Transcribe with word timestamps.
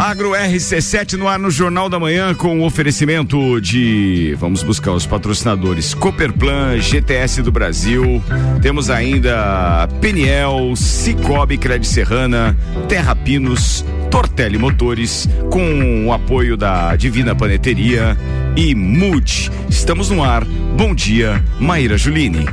Agro 0.00 0.30
RC7 0.30 1.18
no 1.18 1.28
ar 1.28 1.38
no 1.38 1.50
Jornal 1.50 1.90
da 1.90 2.00
Manhã 2.00 2.34
com 2.34 2.62
oferecimento 2.62 3.60
de. 3.60 4.34
Vamos 4.40 4.62
buscar 4.62 4.92
os 4.92 5.04
patrocinadores: 5.04 5.92
Cooperplan, 5.92 6.80
GTS 6.80 7.42
do 7.42 7.52
Brasil. 7.52 8.24
Temos 8.62 8.88
ainda 8.88 9.86
Peniel, 10.00 10.74
Cicobi 10.74 11.58
Cred 11.58 11.86
Serrana, 11.86 12.56
Terra 12.88 13.14
Pinos, 13.14 13.84
Tortelli 14.10 14.56
Motores, 14.56 15.28
com 15.50 16.06
o 16.06 16.14
apoio 16.14 16.56
da 16.56 16.96
Divina 16.96 17.34
Paneteria 17.34 18.16
e 18.56 18.74
Mude. 18.74 19.50
Estamos 19.68 20.08
no 20.08 20.24
ar. 20.24 20.46
Bom 20.46 20.94
dia, 20.94 21.44
Maíra 21.60 21.98
Juline. 21.98 22.46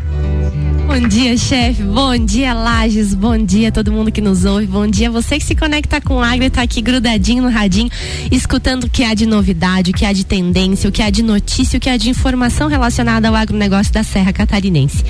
Bom 0.88 1.05
dia, 1.05 1.38
chefe. 1.38 1.83
Bom 1.83 2.17
dia, 2.17 2.54
Lages. 2.54 3.13
Bom 3.13 3.37
dia 3.37 3.73
todo 3.73 3.91
mundo 3.91 4.09
que 4.09 4.21
nos 4.21 4.45
ouve. 4.45 4.65
Bom 4.65 4.87
dia 4.87 5.11
você 5.11 5.37
que 5.37 5.43
se 5.43 5.54
conecta 5.54 5.99
com 5.99 6.15
o 6.15 6.21
Agro 6.21 6.45
e 6.45 6.49
tá 6.49 6.61
aqui 6.61 6.81
grudadinho 6.81 7.43
no 7.43 7.50
radinho, 7.50 7.89
escutando 8.32 8.86
o 8.86 8.89
que 8.89 9.04
há 9.04 9.14
de 9.14 9.25
novidade, 9.25 9.92
o 9.92 9.93
que 9.93 10.05
há 10.05 10.14
de 10.14 10.25
tendência, 10.25 10.89
o 10.89 10.92
que 10.92 11.01
há 11.01 11.09
de 11.09 11.21
notícia, 11.21 11.75
o 11.78 11.79
que 11.79 11.89
há 11.89 11.97
de 11.97 12.09
informação 12.09 12.69
relacionada 12.69 13.28
ao 13.28 13.36
agronegócio 13.36 13.92
da 13.92 14.01
Serra 14.01 14.31
Catarinense. 14.31 15.04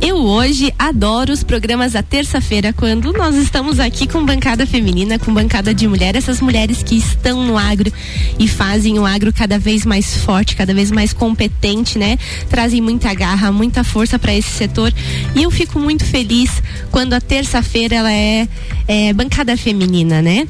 Eu 0.00 0.16
hoje 0.16 0.72
adoro 0.78 1.32
os 1.34 1.44
programas 1.44 1.92
da 1.92 2.02
terça-feira, 2.02 2.72
quando 2.72 3.12
nós 3.12 3.36
estamos 3.36 3.78
aqui 3.78 4.06
com 4.06 4.24
bancada 4.24 4.66
feminina, 4.66 5.18
com 5.18 5.34
bancada 5.34 5.74
de 5.74 5.86
mulher, 5.86 6.16
essas 6.16 6.40
mulheres 6.40 6.82
que 6.82 6.96
estão 6.96 7.46
no 7.46 7.58
agro 7.58 7.92
e 8.38 8.48
fazem 8.48 8.98
o 8.98 9.04
agro 9.04 9.34
cada 9.34 9.58
vez 9.58 9.84
mais 9.84 10.16
forte, 10.16 10.56
cada 10.56 10.72
vez 10.72 10.90
mais 10.90 11.12
competente, 11.12 11.98
né? 11.98 12.18
Trazem 12.48 12.80
muita 12.80 13.12
garra, 13.12 13.52
muita 13.52 13.84
força 13.84 14.18
para 14.18 14.34
esse 14.34 14.48
setor 14.48 14.90
e 15.34 15.42
eu 15.42 15.50
fico 15.50 15.78
muito 15.78 16.04
feliz 16.04 16.62
quando 16.90 17.12
a 17.12 17.20
terça-feira 17.20 17.96
ela 17.96 18.12
é, 18.12 18.48
é 18.88 19.12
bancada 19.12 19.56
feminina, 19.56 20.20
né? 20.20 20.46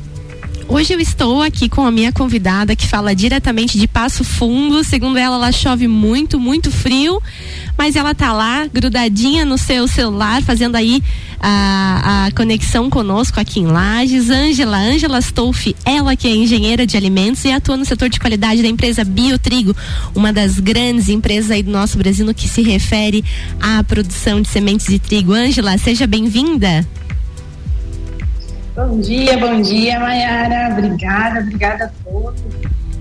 Hoje 0.72 0.92
eu 0.94 1.00
estou 1.00 1.42
aqui 1.42 1.68
com 1.68 1.84
a 1.84 1.90
minha 1.90 2.12
convidada 2.12 2.76
que 2.76 2.86
fala 2.86 3.12
diretamente 3.12 3.76
de 3.76 3.88
Passo 3.88 4.22
Fundo. 4.22 4.84
Segundo 4.84 5.18
ela, 5.18 5.34
ela 5.34 5.50
chove 5.50 5.88
muito, 5.88 6.38
muito 6.38 6.70
frio, 6.70 7.20
mas 7.76 7.96
ela 7.96 8.14
tá 8.14 8.32
lá 8.32 8.68
grudadinha 8.72 9.44
no 9.44 9.58
seu 9.58 9.88
celular, 9.88 10.40
fazendo 10.42 10.76
aí 10.76 11.02
a, 11.40 12.26
a 12.26 12.30
conexão 12.30 12.88
conosco 12.88 13.40
aqui 13.40 13.58
em 13.58 13.66
Lages. 13.66 14.30
Ângela, 14.30 14.78
Ângela 14.78 15.18
Stolfi, 15.18 15.74
ela 15.84 16.14
que 16.14 16.28
é 16.28 16.30
engenheira 16.30 16.86
de 16.86 16.96
alimentos 16.96 17.44
e 17.44 17.50
atua 17.50 17.76
no 17.76 17.84
setor 17.84 18.08
de 18.08 18.20
qualidade 18.20 18.62
da 18.62 18.68
empresa 18.68 19.02
Biotrigo, 19.02 19.74
uma 20.14 20.32
das 20.32 20.60
grandes 20.60 21.08
empresas 21.08 21.50
aí 21.50 21.64
do 21.64 21.72
nosso 21.72 21.98
Brasil 21.98 22.24
no 22.24 22.32
que 22.32 22.48
se 22.48 22.62
refere 22.62 23.24
à 23.60 23.82
produção 23.82 24.40
de 24.40 24.48
sementes 24.48 24.86
de 24.86 25.00
trigo. 25.00 25.32
Ângela, 25.32 25.76
seja 25.78 26.06
bem-vinda. 26.06 26.86
Bom 28.74 29.00
dia, 29.00 29.36
bom 29.36 29.60
dia, 29.60 29.98
Mayara. 29.98 30.72
Obrigada, 30.72 31.40
obrigada 31.40 31.84
a 31.86 32.10
todos 32.10 32.40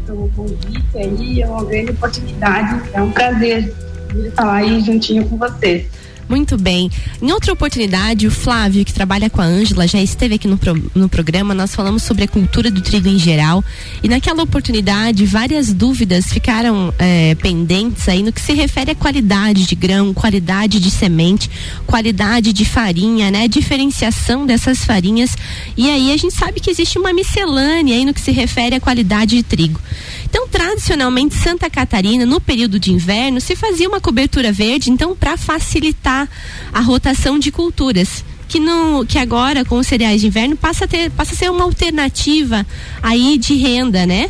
pelo 0.03 0.27
convite 0.35 0.97
aí. 0.97 1.41
É 1.43 1.47
uma 1.47 1.63
grande 1.63 1.91
oportunidade. 1.91 2.81
É 2.91 3.01
um 3.01 3.11
prazer 3.11 3.73
vir 4.11 4.31
falar 4.31 4.55
aí 4.55 4.81
juntinho 4.81 5.29
com 5.29 5.37
vocês. 5.37 5.87
Muito 6.29 6.59
bem. 6.59 6.91
Em 7.19 7.31
outra 7.31 7.51
oportunidade, 7.51 8.27
o 8.27 8.31
Flávio, 8.31 8.85
que 8.85 8.93
trabalha 8.93 9.31
com 9.31 9.41
a 9.41 9.45
Ângela, 9.45 9.87
já 9.87 9.99
esteve 9.99 10.35
aqui 10.35 10.47
no, 10.47 10.59
pro, 10.59 10.91
no 10.93 11.09
programa. 11.09 11.55
Nós 11.55 11.73
falamos 11.73 12.03
sobre 12.03 12.25
a 12.25 12.27
cultura 12.27 12.69
do 12.69 12.81
trigo 12.81 13.07
em 13.07 13.17
geral. 13.17 13.65
E 14.03 14.07
naquela 14.07 14.43
oportunidade, 14.43 15.25
várias 15.25 15.73
dúvidas 15.73 16.27
ficaram 16.27 16.93
é, 16.99 17.33
pendentes 17.33 18.07
aí 18.07 18.21
no 18.21 18.31
que 18.31 18.39
se 18.39 18.53
refere 18.53 18.91
à 18.91 18.95
qualidade 18.95 19.65
de 19.65 19.73
grão, 19.73 20.13
qualidade 20.13 20.79
de 20.79 20.91
semente, 20.91 21.49
qualidade 21.87 22.53
de 22.53 22.63
farinha, 22.63 23.31
né? 23.31 23.47
Diferenciação 23.47 24.45
dessas 24.45 24.85
farinhas. 24.85 25.35
E 25.75 25.89
aí 25.89 26.13
a 26.13 26.17
gente 26.17 26.35
sabe 26.35 26.59
que 26.59 26.69
existe 26.69 26.99
uma 26.99 27.11
miscelânea 27.11 27.95
aí 27.95 28.05
no 28.05 28.13
que 28.13 28.21
se 28.21 28.31
refere 28.31 28.75
à 28.75 28.79
qualidade 28.79 29.35
de 29.35 29.41
trigo. 29.41 29.81
Então, 30.29 30.47
tradicionalmente, 30.47 31.35
Santa 31.35 31.69
Catarina, 31.69 32.25
no 32.25 32.39
período 32.39 32.79
de 32.79 32.91
inverno, 32.91 33.41
se 33.41 33.55
fazia 33.55 33.89
uma 33.89 33.99
cobertura 33.99 34.51
verde, 34.51 34.91
então, 34.91 35.15
para 35.15 35.35
facilitar 35.35 36.29
a 36.71 36.79
rotação 36.79 37.39
de 37.39 37.51
culturas 37.51 38.23
que 38.47 38.59
no 38.59 39.05
que 39.05 39.19
agora 39.19 39.63
com 39.63 39.77
os 39.77 39.85
cereais 39.85 40.19
de 40.19 40.27
inverno 40.27 40.57
passa 40.57 40.85
a 40.85 40.87
ter 40.87 41.11
passa 41.11 41.33
a 41.33 41.37
ser 41.37 41.51
uma 41.51 41.63
alternativa 41.63 42.65
aí 43.01 43.37
de 43.37 43.53
renda, 43.53 44.07
né? 44.07 44.29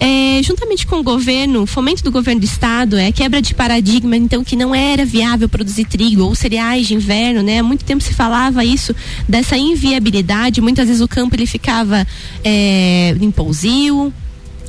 É, 0.00 0.40
juntamente 0.44 0.86
com 0.86 1.00
o 1.00 1.02
governo, 1.02 1.66
fomento 1.66 2.04
do 2.04 2.12
governo 2.12 2.40
do 2.40 2.44
estado, 2.44 2.96
é 2.96 3.10
quebra 3.10 3.42
de 3.42 3.52
paradigma, 3.52 4.16
então 4.16 4.44
que 4.44 4.54
não 4.54 4.72
era 4.72 5.04
viável 5.04 5.48
produzir 5.48 5.86
trigo 5.86 6.22
ou 6.22 6.36
cereais 6.36 6.86
de 6.86 6.94
inverno, 6.94 7.42
né? 7.42 7.58
Há 7.58 7.62
muito 7.64 7.84
tempo 7.84 8.02
se 8.02 8.14
falava 8.14 8.64
isso 8.64 8.94
dessa 9.28 9.56
inviabilidade. 9.56 10.60
Muitas 10.60 10.86
vezes 10.86 11.02
o 11.02 11.08
campo 11.08 11.34
ele 11.34 11.46
ficava 11.46 12.06
é, 12.44 13.16
em 13.20 13.30
pousio, 13.32 14.14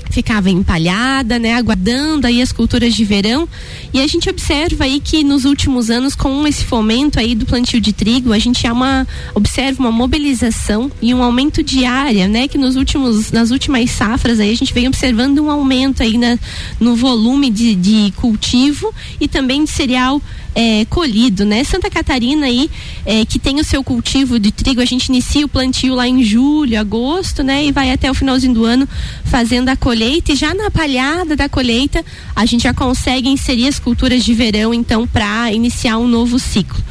ficava 0.09 0.49
empalhada, 0.49 1.37
né, 1.37 1.55
aguardando 1.55 2.27
aí 2.27 2.41
as 2.41 2.51
culturas 2.51 2.93
de 2.93 3.03
verão. 3.03 3.47
E 3.93 4.01
a 4.01 4.07
gente 4.07 4.29
observa 4.29 4.83
aí 4.83 4.99
que 4.99 5.23
nos 5.23 5.45
últimos 5.45 5.89
anos, 5.89 6.15
com 6.15 6.45
esse 6.47 6.65
fomento 6.65 7.19
aí 7.19 7.35
do 7.35 7.45
plantio 7.45 7.79
de 7.79 7.93
trigo, 7.93 8.33
a 8.33 8.39
gente 8.39 8.65
há 8.65 8.73
uma 8.73 9.07
observa 9.33 9.79
uma 9.79 9.91
mobilização 9.91 10.91
e 11.01 11.13
um 11.13 11.23
aumento 11.23 11.61
de 11.63 11.85
área, 11.85 12.27
né, 12.27 12.47
que 12.47 12.57
nos 12.57 12.75
últimos 12.75 13.31
nas 13.31 13.51
últimas 13.51 13.89
safras 13.91 14.39
aí 14.39 14.51
a 14.51 14.55
gente 14.55 14.73
vem 14.73 14.87
observando 14.87 15.39
um 15.39 15.51
aumento 15.51 16.01
aí 16.01 16.17
na, 16.17 16.37
no 16.79 16.95
volume 16.95 17.49
de, 17.49 17.75
de 17.75 18.13
cultivo 18.15 18.93
e 19.19 19.27
também 19.27 19.63
de 19.63 19.69
cereal 19.69 20.21
é, 20.55 20.83
colhido, 20.85 21.45
né? 21.45 21.63
Santa 21.63 21.89
Catarina 21.89 22.47
aí, 22.47 22.69
é, 23.05 23.23
que 23.23 23.37
tem 23.37 23.59
o 23.59 23.63
seu 23.63 23.83
cultivo 23.83 24.39
de 24.39 24.51
trigo, 24.51 24.81
a 24.81 24.85
gente 24.85 25.07
inicia 25.07 25.45
o 25.45 25.49
plantio 25.49 25.93
lá 25.93 26.07
em 26.07 26.23
julho, 26.23 26.79
agosto, 26.79 27.43
né? 27.43 27.65
E 27.65 27.71
vai 27.71 27.91
até 27.91 28.09
o 28.09 28.13
finalzinho 28.13 28.53
do 28.53 28.65
ano 28.65 28.89
fazendo 29.25 29.69
a 29.69 29.75
colheita 29.75 29.98
e 30.05 30.35
já 30.35 30.53
na 30.53 30.71
palhada 30.71 31.35
da 31.35 31.49
colheita 31.49 32.03
a 32.35 32.45
gente 32.45 32.63
já 32.63 32.73
consegue 32.73 33.29
inserir 33.29 33.67
as 33.67 33.79
culturas 33.79 34.23
de 34.23 34.33
verão, 34.33 34.73
então, 34.73 35.05
para 35.05 35.51
iniciar 35.51 35.97
um 35.97 36.07
novo 36.07 36.39
ciclo. 36.39 36.81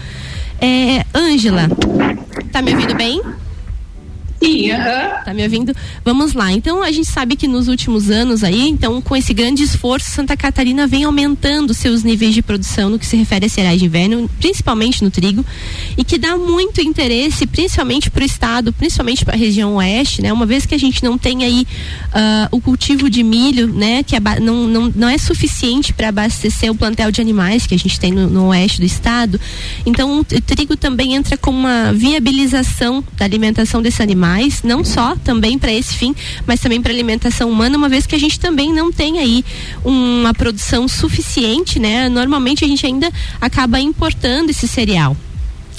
É, 0.61 1.05
Ângela, 1.15 1.69
tá 2.53 2.61
me 2.61 2.73
ouvindo 2.73 2.95
bem? 2.95 3.23
Sim, 4.43 4.71
aham. 4.71 5.25
Tá 5.25 5.35
me 5.35 5.43
ouvindo? 5.43 5.75
Vamos 6.05 6.33
lá. 6.33 6.53
Então 6.53 6.83
a 6.83 6.93
gente 6.93 7.09
sabe 7.09 7.35
que 7.35 7.49
nos 7.49 7.67
últimos 7.67 8.09
anos 8.09 8.45
aí, 8.45 8.69
então 8.69 9.01
com 9.01 9.17
esse 9.17 9.35
grande 9.35 9.63
esforço, 9.63 10.11
Santa 10.11 10.37
Catarina 10.37 10.87
vem 10.87 11.05
aumentando 11.05 11.75
seus 11.75 12.05
níveis 12.05 12.35
de 12.35 12.41
produção 12.41 12.89
no 12.89 12.99
que 12.99 13.07
se 13.07 13.17
refere 13.17 13.47
a 13.47 13.49
cereais 13.49 13.81
de 13.81 13.87
inverno, 13.87 14.31
principalmente 14.39 15.03
no 15.03 15.11
trigo, 15.11 15.45
e 15.97 16.05
que 16.05 16.19
dá 16.19 16.37
muito 16.37 16.81
interesse, 16.81 17.47
principalmente 17.47 18.11
para 18.11 18.23
o 18.23 18.27
estado, 18.27 18.73
principalmente 18.73 19.25
para 19.25 19.35
a 19.35 19.39
região 19.39 19.75
oeste, 19.75 20.23
né? 20.23 20.33
Uma 20.33 20.47
vez 20.47 20.65
que 20.65 20.75
a 20.75 20.79
gente 20.79 21.03
não 21.03 21.19
tem 21.19 21.45
aí 21.45 21.67
uh, 22.09 22.57
o 22.57 22.61
cultivo 22.61 23.11
de 23.11 23.23
milho, 23.25 23.67
né? 23.67 24.05
Que 24.05 24.15
não, 24.41 24.69
não, 24.69 24.93
não 24.95 25.09
é 25.09 25.19
suficiente 25.19 25.93
para 25.93 26.09
abastecer 26.09 26.71
o 26.71 26.75
plantel 26.75 27.11
de 27.11 27.21
animais 27.21 27.67
que 27.67 27.75
a 27.75 27.79
gente 27.79 27.99
tem 27.99 28.13
no, 28.13 28.29
no 28.29 28.47
oeste 28.49 28.79
do 28.79 28.87
estado. 28.87 29.41
Então 29.85 30.21
o 30.21 30.25
trigo 30.25 30.77
também 30.77 31.15
entra 31.15 31.37
com 31.37 31.51
uma 31.51 31.93
viabilização 31.93 33.03
da 33.17 33.25
alimentação 33.25 33.83
desse 33.83 34.01
animal 34.01 34.28
animais, 34.29 34.63
não 34.63 34.85
só 34.85 35.17
também 35.17 35.59
para 35.59 35.73
esse 35.73 35.95
fim, 35.95 36.15
mas 36.47 36.61
também 36.61 36.81
para 36.81 36.93
alimentação 36.93 37.51
humana, 37.51 37.77
uma 37.77 37.89
vez 37.89 38.07
que 38.07 38.15
a 38.15 38.19
gente 38.19 38.39
também 38.39 38.73
não 38.73 38.93
tem 38.93 39.19
aí 39.19 39.45
uma 39.85 40.35
produção 40.35 40.87
suficiente, 40.87 41.79
né? 41.79 42.09
Normalmente 42.09 42.65
a 42.65 42.69
gente 42.69 42.85
ainda 42.85 43.11
acaba 43.41 43.81
importando 43.81 44.51
esse 44.51 44.69
cereal. 44.69 45.17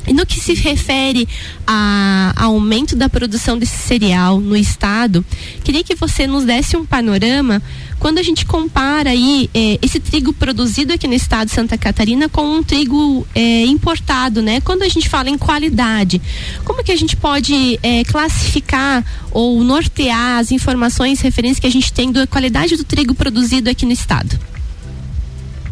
E 0.07 0.13
no 0.13 0.25
que 0.25 0.39
se 0.39 0.53
refere 0.53 1.27
a, 1.65 2.33
aumento 2.35 2.95
da 2.95 3.09
produção 3.09 3.57
desse 3.57 3.77
cereal 3.77 4.39
no 4.39 4.55
estado, 4.55 5.23
queria 5.63 5.83
que 5.83 5.95
você 5.95 6.25
nos 6.25 6.45
desse 6.45 6.75
um 6.75 6.85
panorama 6.85 7.61
quando 7.99 8.17
a 8.17 8.23
gente 8.23 8.45
compara 8.45 9.09
aí 9.09 9.49
eh, 9.53 9.77
esse 9.81 9.99
trigo 9.99 10.31
produzido 10.31 10.93
aqui 10.93 11.05
no 11.05 11.13
estado 11.13 11.49
de 11.49 11.53
Santa 11.53 11.77
Catarina 11.77 12.29
com 12.29 12.43
um 12.43 12.63
trigo 12.63 13.27
eh, 13.35 13.65
importado, 13.65 14.41
né? 14.41 14.61
Quando 14.61 14.83
a 14.83 14.87
gente 14.87 15.09
fala 15.09 15.29
em 15.29 15.37
qualidade, 15.37 16.21
como 16.63 16.81
que 16.81 16.93
a 16.93 16.95
gente 16.95 17.17
pode 17.17 17.77
eh, 17.83 18.03
classificar 18.05 19.03
ou 19.31 19.61
nortear 19.63 20.39
as 20.39 20.51
informações 20.51 21.19
referentes 21.19 21.59
que 21.59 21.67
a 21.67 21.71
gente 21.71 21.91
tem 21.91 22.11
da 22.11 22.25
qualidade 22.25 22.77
do 22.77 22.85
trigo 22.85 23.13
produzido 23.13 23.69
aqui 23.69 23.85
no 23.85 23.91
estado? 23.91 24.39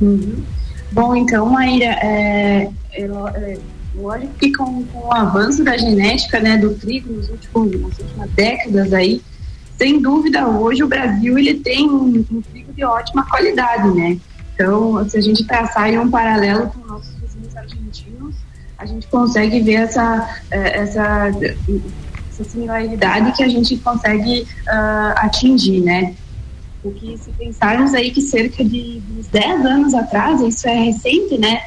Uhum. 0.01 0.43
Bom, 0.91 1.15
então, 1.15 1.45
Maíra, 1.49 1.85
é, 2.01 2.69
é, 2.91 3.57
Lógico 3.97 4.33
que 4.35 4.51
com, 4.53 4.85
com, 4.85 5.07
o 5.07 5.13
avanço 5.13 5.63
da 5.63 5.75
genética 5.75 6.39
né, 6.39 6.57
do 6.57 6.75
trigo 6.75 7.11
nos 7.13 7.29
últimos, 7.29 7.81
nas 7.81 7.99
últimas 7.99 8.29
décadas 8.31 8.93
aí, 8.93 9.21
sem 9.77 9.99
dúvida 9.99 10.47
hoje 10.47 10.83
o 10.83 10.87
Brasil 10.87 11.37
ele 11.37 11.55
tem 11.55 11.89
um, 11.89 12.25
um 12.31 12.41
trigo 12.41 12.71
de 12.73 12.83
ótima 12.83 13.25
qualidade, 13.27 13.89
né? 13.89 14.17
Então, 14.53 15.07
se 15.07 15.17
a 15.17 15.21
gente 15.21 15.45
traçar 15.45 15.89
um 15.91 16.09
paralelo 16.09 16.67
com 16.67 16.79
nossos 16.87 17.13
vizinhos 17.15 17.55
argentinos, 17.55 18.35
a 18.77 18.85
gente 18.85 19.07
consegue 19.07 19.59
ver 19.61 19.73
essa, 19.73 20.41
eh, 20.49 20.79
essa, 20.79 21.31
essa 22.31 22.43
similaridade 22.43 23.31
que 23.33 23.43
a 23.43 23.47
gente 23.47 23.77
consegue 23.77 24.41
uh, 24.41 25.13
atingir, 25.17 25.81
né? 25.81 26.15
Porque 26.81 27.17
se 27.17 27.31
pensarmos 27.31 27.93
aí 27.93 28.11
que 28.11 28.21
cerca 28.21 28.63
de, 28.63 28.99
de 28.99 29.23
10 29.31 29.65
anos 29.65 29.93
atrás, 29.93 30.41
isso 30.41 30.67
é 30.67 30.73
recente, 30.73 31.37
né? 31.37 31.61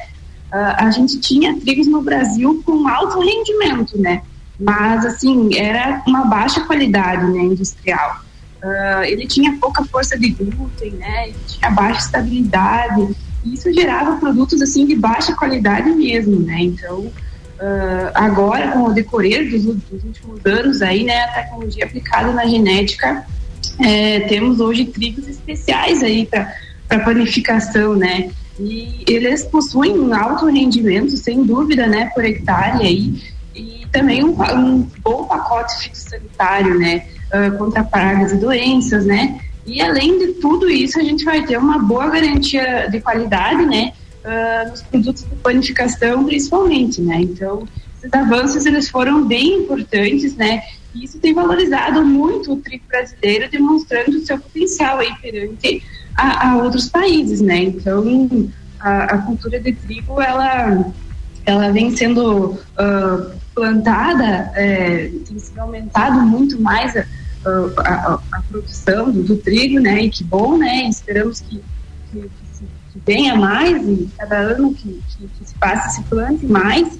Uh, 0.51 0.75
a 0.77 0.91
gente 0.91 1.19
tinha 1.19 1.57
trigos 1.59 1.87
no 1.87 2.01
Brasil 2.01 2.61
com 2.65 2.87
alto 2.87 3.19
rendimento, 3.19 3.97
né? 3.97 4.21
Mas, 4.59 5.05
assim, 5.05 5.57
era 5.57 6.03
uma 6.05 6.25
baixa 6.25 6.61
qualidade 6.61 7.25
né, 7.31 7.39
industrial. 7.39 8.21
uh, 8.61 9.03
ele 9.03 9.25
tinha 9.25 9.57
pouca 9.57 9.83
força 9.85 10.19
de 10.19 10.29
glúten, 10.29 10.91
né? 10.91 11.29
Ele 11.29 11.37
tinha 11.47 11.71
baixa 11.71 12.01
estabilidade. 12.01 13.15
E 13.45 13.53
isso 13.53 13.73
gerava 13.73 14.17
produtos 14.17 14.61
assim 14.61 14.85
de 14.85 14.95
baixa 14.95 15.33
qualidade 15.33 15.89
mesmo, 15.89 16.39
né? 16.41 16.57
Então, 16.59 16.99
uh, 16.99 18.11
agora 18.13 18.71
com 18.71 18.83
o 18.83 18.93
decorrer 18.93 19.49
dos, 19.49 19.63
dos, 19.63 20.03
últimos 20.03 20.45
anos 20.45 20.81
aí, 20.81 21.03
né, 21.03 21.23
a 21.23 21.27
tecnologia 21.29 21.85
aplicada 21.85 22.31
na 22.33 22.45
genética, 22.45 23.25
é, 23.79 24.21
temos 24.21 24.59
hoje 24.59 24.85
trigos 24.85 25.27
especiais 25.27 26.03
aí 26.03 26.25
para 26.25 26.99
panificação, 26.99 27.95
né? 27.95 28.29
E 28.63 29.03
eles 29.07 29.43
possuem 29.43 29.97
um 29.99 30.13
alto 30.13 30.45
rendimento, 30.45 31.17
sem 31.17 31.43
dúvida, 31.43 31.87
né, 31.87 32.11
por 32.13 32.23
hectare 32.23 32.85
aí, 32.85 33.21
e 33.55 33.87
também 33.91 34.23
um, 34.23 34.35
um 34.39 34.87
bom 35.03 35.25
pacote 35.25 35.83
fitossanitário, 35.83 36.77
né, 36.77 37.05
uh, 37.33 37.57
contra 37.57 37.83
pragas 37.83 38.31
e 38.31 38.37
doenças, 38.37 39.05
né? 39.05 39.39
E 39.65 39.81
além 39.81 40.17
de 40.17 40.33
tudo 40.33 40.69
isso, 40.69 40.99
a 40.99 41.03
gente 41.03 41.23
vai 41.23 41.45
ter 41.45 41.57
uma 41.57 41.79
boa 41.79 42.09
garantia 42.09 42.87
de 42.89 43.01
qualidade, 43.01 43.65
né, 43.65 43.93
uh, 44.23 44.69
nos 44.69 44.81
produtos 44.83 45.23
de 45.23 45.35
panificação, 45.37 46.23
principalmente, 46.23 47.01
né? 47.01 47.21
Então, 47.21 47.67
esses 47.97 48.13
avanços 48.13 48.65
eles 48.65 48.89
foram 48.89 49.25
bem 49.25 49.59
importantes, 49.59 50.35
né? 50.35 50.61
E 50.93 51.05
isso 51.05 51.19
tem 51.19 51.33
valorizado 51.33 52.05
muito 52.05 52.53
o 52.53 52.57
trigo 52.57 52.83
brasileiro, 52.87 53.49
demonstrando 53.49 54.17
o 54.17 54.25
seu 54.25 54.37
potencial 54.37 54.99
aí 54.99 55.11
perante 55.21 55.81
a, 56.15 56.51
a 56.51 56.57
outros 56.57 56.89
países, 56.89 57.41
né? 57.41 57.63
Então, 57.63 58.03
a, 58.79 59.03
a, 59.03 59.17
cultura 59.19 59.59
de 59.59 59.73
trigo, 59.73 60.21
ela, 60.21 60.85
ela 61.45 61.71
vem 61.71 61.95
sendo 61.95 62.51
uh, 62.51 63.31
plantada, 63.53 64.51
é, 64.55 65.11
tem 65.27 65.39
sido 65.39 65.59
aumentado 65.59 66.21
muito 66.21 66.61
mais 66.61 66.95
a, 66.97 67.05
a, 68.31 68.41
produção 68.49 69.11
do, 69.11 69.23
do, 69.23 69.37
trigo, 69.37 69.79
né? 69.79 70.03
E 70.03 70.09
que 70.09 70.23
bom, 70.23 70.57
né? 70.57 70.87
Esperamos 70.87 71.41
que, 71.41 71.63
que, 72.11 72.21
que, 72.21 72.65
que 72.93 73.01
venha 73.05 73.35
mais 73.35 73.87
e 73.87 74.09
cada 74.17 74.37
ano 74.37 74.73
que, 74.73 75.01
que, 75.09 75.27
que 75.27 75.45
se 75.47 75.55
passe 75.55 75.95
se 75.95 76.03
plante 76.03 76.45
mais. 76.45 76.99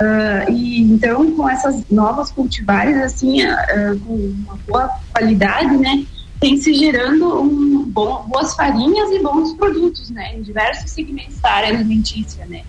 Uh, 0.00 0.52
e 0.52 0.80
então 0.82 1.34
com 1.34 1.50
essas 1.50 1.82
novas 1.90 2.30
cultivares 2.30 2.96
assim 2.98 3.42
uh, 3.42 3.98
com 4.06 4.14
uma 4.14 4.56
boa 4.64 4.88
qualidade 5.12 5.76
né 5.76 6.06
tem 6.40 6.60
se 6.60 6.72
gerando 6.74 7.40
um 7.40 7.84
bom, 7.84 8.24
boas 8.28 8.54
farinhas 8.54 9.10
e 9.10 9.18
bons 9.20 9.54
produtos 9.54 10.10
né 10.10 10.36
em 10.36 10.42
diversos 10.42 10.90
segmentos 10.90 11.38
da 11.40 11.50
área 11.50 11.70
alimentícia 11.70 12.46
né 12.46 12.62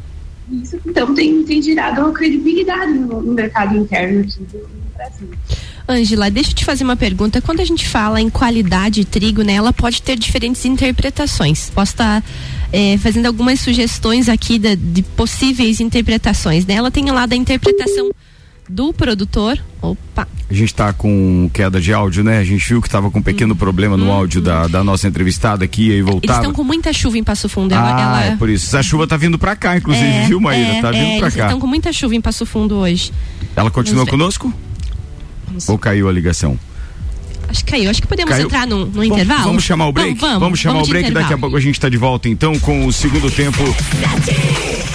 e 0.50 0.64
isso 0.64 0.80
então 0.86 1.14
tem, 1.14 1.44
tem 1.44 1.62
gerado 1.62 2.12
credibilidade 2.12 2.94
no, 2.94 3.22
no 3.22 3.34
mercado 3.34 3.78
interno 3.78 4.22
aqui 4.22 4.40
do, 4.40 4.58
no 4.58 4.92
Brasil 4.96 5.30
Ângela, 5.90 6.30
deixa 6.30 6.52
eu 6.52 6.54
te 6.54 6.64
fazer 6.64 6.84
uma 6.84 6.96
pergunta. 6.96 7.42
Quando 7.42 7.62
a 7.62 7.66
gente 7.66 7.88
fala 7.88 8.22
em 8.22 8.30
qualidade 8.30 9.02
de 9.02 9.06
trigo, 9.06 9.42
né, 9.42 9.54
ela 9.54 9.74
pode 9.74 10.04
ter 10.04 10.16
diferentes 10.16 10.64
interpretações. 10.64 11.72
Posso 11.72 11.94
estar 11.94 12.24
é, 12.72 12.96
fazendo 13.00 13.26
algumas 13.26 13.60
sugestões 13.60 14.30
aqui 14.30 14.60
de, 14.60 14.76
de 14.76 15.02
possíveis 15.02 15.80
interpretações. 15.80 16.64
Né? 16.64 16.76
Ela 16.76 16.92
tem 16.92 17.10
lá 17.10 17.26
da 17.26 17.36
interpretação 17.36 18.12
do 18.70 18.94
produtor. 18.94 19.60
Opa. 19.82 20.28
A 20.50 20.54
gente 20.54 20.70
está 20.70 20.92
com 20.92 21.48
queda 21.54 21.80
de 21.80 21.94
áudio, 21.94 22.24
né? 22.24 22.40
A 22.40 22.44
gente 22.44 22.68
viu 22.68 22.82
que 22.82 22.88
estava 22.88 23.12
com 23.12 23.20
um 23.20 23.22
pequeno 23.22 23.54
hum. 23.54 23.58
problema 23.58 23.96
no 23.96 24.08
hum. 24.08 24.12
áudio 24.12 24.42
da, 24.42 24.68
da 24.68 24.84
nossa 24.84 25.08
entrevistada 25.08 25.64
aqui 25.64 25.92
e 25.92 26.02
voltava. 26.02 26.26
Eles 26.26 26.38
estão 26.38 26.54
com 26.54 26.64
muita 26.64 26.92
chuva 26.92 27.20
em 27.20 27.24
Passo 27.24 27.48
Fundo. 27.48 27.74
Ela, 27.74 27.96
ah, 27.96 28.02
ela... 28.02 28.34
é 28.34 28.36
por 28.36 28.50
isso. 28.50 28.66
Essa 28.66 28.82
chuva 28.82 29.04
está 29.04 29.16
vindo 29.16 29.38
para 29.38 29.56
cá, 29.56 29.78
inclusive, 29.78 30.08
é, 30.08 30.26
viu, 30.26 30.40
Maíra? 30.42 30.78
É, 30.78 30.82
tá 30.82 30.92
vindo 30.92 31.04
é, 31.04 31.20
para 31.20 31.30
cá. 31.30 31.38
Eles 31.38 31.46
estão 31.46 31.60
com 31.60 31.68
muita 31.68 31.94
chuva 31.94 32.16
em 32.16 32.22
Passo 32.22 32.48
Fundo 32.48 32.78
hoje. 32.78 33.12
Ela 33.56 33.70
continua 33.70 34.08
conosco? 34.08 34.52
Ou 35.68 35.78
caiu 35.78 36.10
a 36.10 36.12
ligação? 36.12 36.58
Acho 37.50 37.66
que 37.66 37.72
caiu. 37.72 37.90
Acho 37.90 38.02
que 38.02 38.08
podemos 38.08 38.32
caiu. 38.32 38.46
entrar 38.46 38.68
no, 38.68 38.86
no 38.86 39.04
intervalo. 39.04 39.44
Vamos 39.44 39.64
chamar 39.64 39.88
o 39.88 39.92
break? 39.92 40.10
Vamos, 40.10 40.22
vamos, 40.22 40.40
vamos 40.40 40.60
chamar 40.60 40.74
vamos 40.76 40.88
o 40.88 40.92
break. 40.92 41.12
Daqui 41.12 41.34
a 41.34 41.38
pouco 41.38 41.58
a 41.58 41.60
gente 41.60 41.76
está 41.76 41.90
de 41.90 41.98
volta 41.98 42.30
então 42.30 42.58
com 42.60 42.86
o 42.86 42.94
segundo 42.94 43.30
tempo 43.32 43.64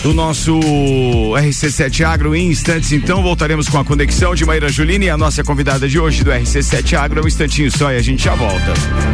do 0.02 0.14
nosso 0.14 0.52
RC7 0.60 2.04
Agro. 2.04 2.34
Em 2.34 2.48
instantes, 2.48 2.92
então, 2.92 3.22
voltaremos 3.22 3.68
com 3.68 3.78
a 3.78 3.84
conexão 3.84 4.34
de 4.34 4.44
Maíra 4.44 4.68
Juline, 4.68 5.08
a 5.08 5.16
nossa 5.16 5.42
convidada 5.42 5.88
de 5.88 5.98
hoje 5.98 6.22
do 6.22 6.30
RC7 6.30 6.96
Agro. 6.96 7.24
Um 7.24 7.26
instantinho 7.26 7.70
só 7.70 7.90
e 7.90 7.96
a 7.96 8.02
gente 8.02 8.24
já 8.24 8.34
volta. 8.34 9.13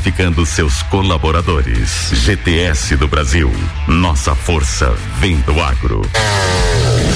qualificando 0.00 0.46
seus 0.46 0.82
colaboradores. 0.84 2.10
GTS 2.12 2.96
do 2.96 3.06
Brasil. 3.06 3.52
Nossa 3.86 4.34
força 4.34 4.94
vem 5.18 5.36
do 5.40 5.60
agro. 5.60 6.00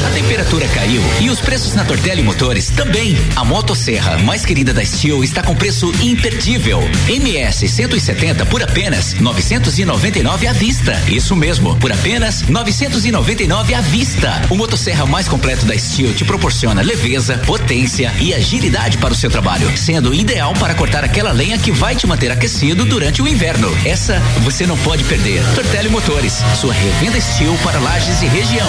A 0.07 0.11
temperatura 0.11 0.69
caiu 0.69 1.03
e 1.21 1.31
os 1.31 1.41
preços 1.41 1.75
na 1.75 1.83
Tortelli 1.85 2.23
Motores 2.23 2.69
também. 2.69 3.17
A 3.37 3.45
motosserra 3.45 4.19
mais 4.19 4.45
querida 4.45 4.73
da 4.73 4.85
Steel 4.85 5.25
está 5.25 5.43
com 5.43 5.55
preço 5.55 5.91
imperdível. 6.03 6.81
MS 7.09 7.67
170 7.67 8.45
por 8.47 8.63
apenas 8.63 9.15
999 9.15 10.47
à 10.47 10.53
vista. 10.53 10.93
Isso 11.09 11.35
mesmo, 11.35 11.75
por 11.77 11.91
apenas 11.91 12.43
999 12.43 13.75
à 13.75 13.81
vista. 13.81 14.43
O 14.51 14.57
motosserra 14.57 15.07
mais 15.07 15.27
completo 15.27 15.65
da 15.65 15.77
Steel 15.77 16.13
te 16.13 16.25
proporciona 16.25 16.83
leveza, 16.83 17.39
potência 17.39 18.13
e 18.21 18.35
agilidade 18.35 18.99
para 18.99 19.15
o 19.15 19.17
seu 19.17 19.31
trabalho, 19.31 19.75
sendo 19.77 20.15
ideal 20.15 20.53
para 20.55 20.75
cortar 20.75 21.03
aquela 21.03 21.33
lenha 21.33 21.57
que 21.57 21.73
vai 21.73 21.97
te 21.97 22.07
manter 22.07 22.31
aquecido 22.31 22.74
durante 22.83 23.21
o 23.21 23.29
inverno. 23.29 23.71
Essa 23.85 24.19
você 24.43 24.67
não 24.67 24.77
pode 24.79 25.05
perder. 25.05 25.45
Tortelli 25.55 25.89
Motores, 25.89 26.43
sua 26.55 26.73
revenda 26.73 27.21
Steel 27.21 27.57
para 27.63 27.79
lajes 27.79 28.23
e 28.23 28.27
região. 28.27 28.69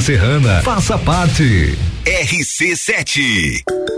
Serrana. 0.00 0.62
Faça 0.62 0.98
parte. 0.98 1.76
RC7 2.04 3.97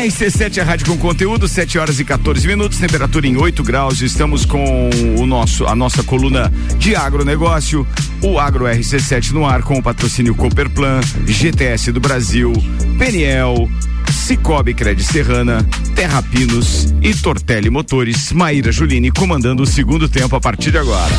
RC7 0.00 0.56
é 0.56 0.60
a 0.62 0.64
rádio 0.64 0.86
com 0.86 0.96
conteúdo, 0.96 1.46
7 1.46 1.78
horas 1.78 2.00
e 2.00 2.04
14 2.06 2.46
minutos, 2.46 2.78
temperatura 2.78 3.26
em 3.26 3.36
8 3.36 3.62
graus. 3.62 4.00
Estamos 4.00 4.46
com 4.46 4.88
o 5.18 5.26
nosso, 5.26 5.66
a 5.66 5.76
nossa 5.76 6.02
coluna 6.02 6.50
de 6.78 6.96
agronegócio, 6.96 7.86
o 8.22 8.38
Agro 8.38 8.64
RC7 8.64 9.32
no 9.32 9.44
ar, 9.44 9.62
com 9.62 9.78
o 9.78 9.82
patrocínio 9.82 10.34
Cooperplan, 10.34 11.02
GTS 11.26 11.92
do 11.92 12.00
Brasil, 12.00 12.50
Peniel, 12.98 13.68
Cicobi 14.10 14.72
Cred 14.72 15.02
Serrana, 15.04 15.66
Terra 15.94 16.22
Pinos 16.22 16.94
e 17.02 17.14
Tortelli 17.14 17.68
Motores. 17.68 18.32
Maíra 18.32 18.72
Juline 18.72 19.10
comandando 19.10 19.64
o 19.64 19.66
segundo 19.66 20.08
tempo 20.08 20.34
a 20.34 20.40
partir 20.40 20.70
de 20.70 20.78
agora. 20.78 21.14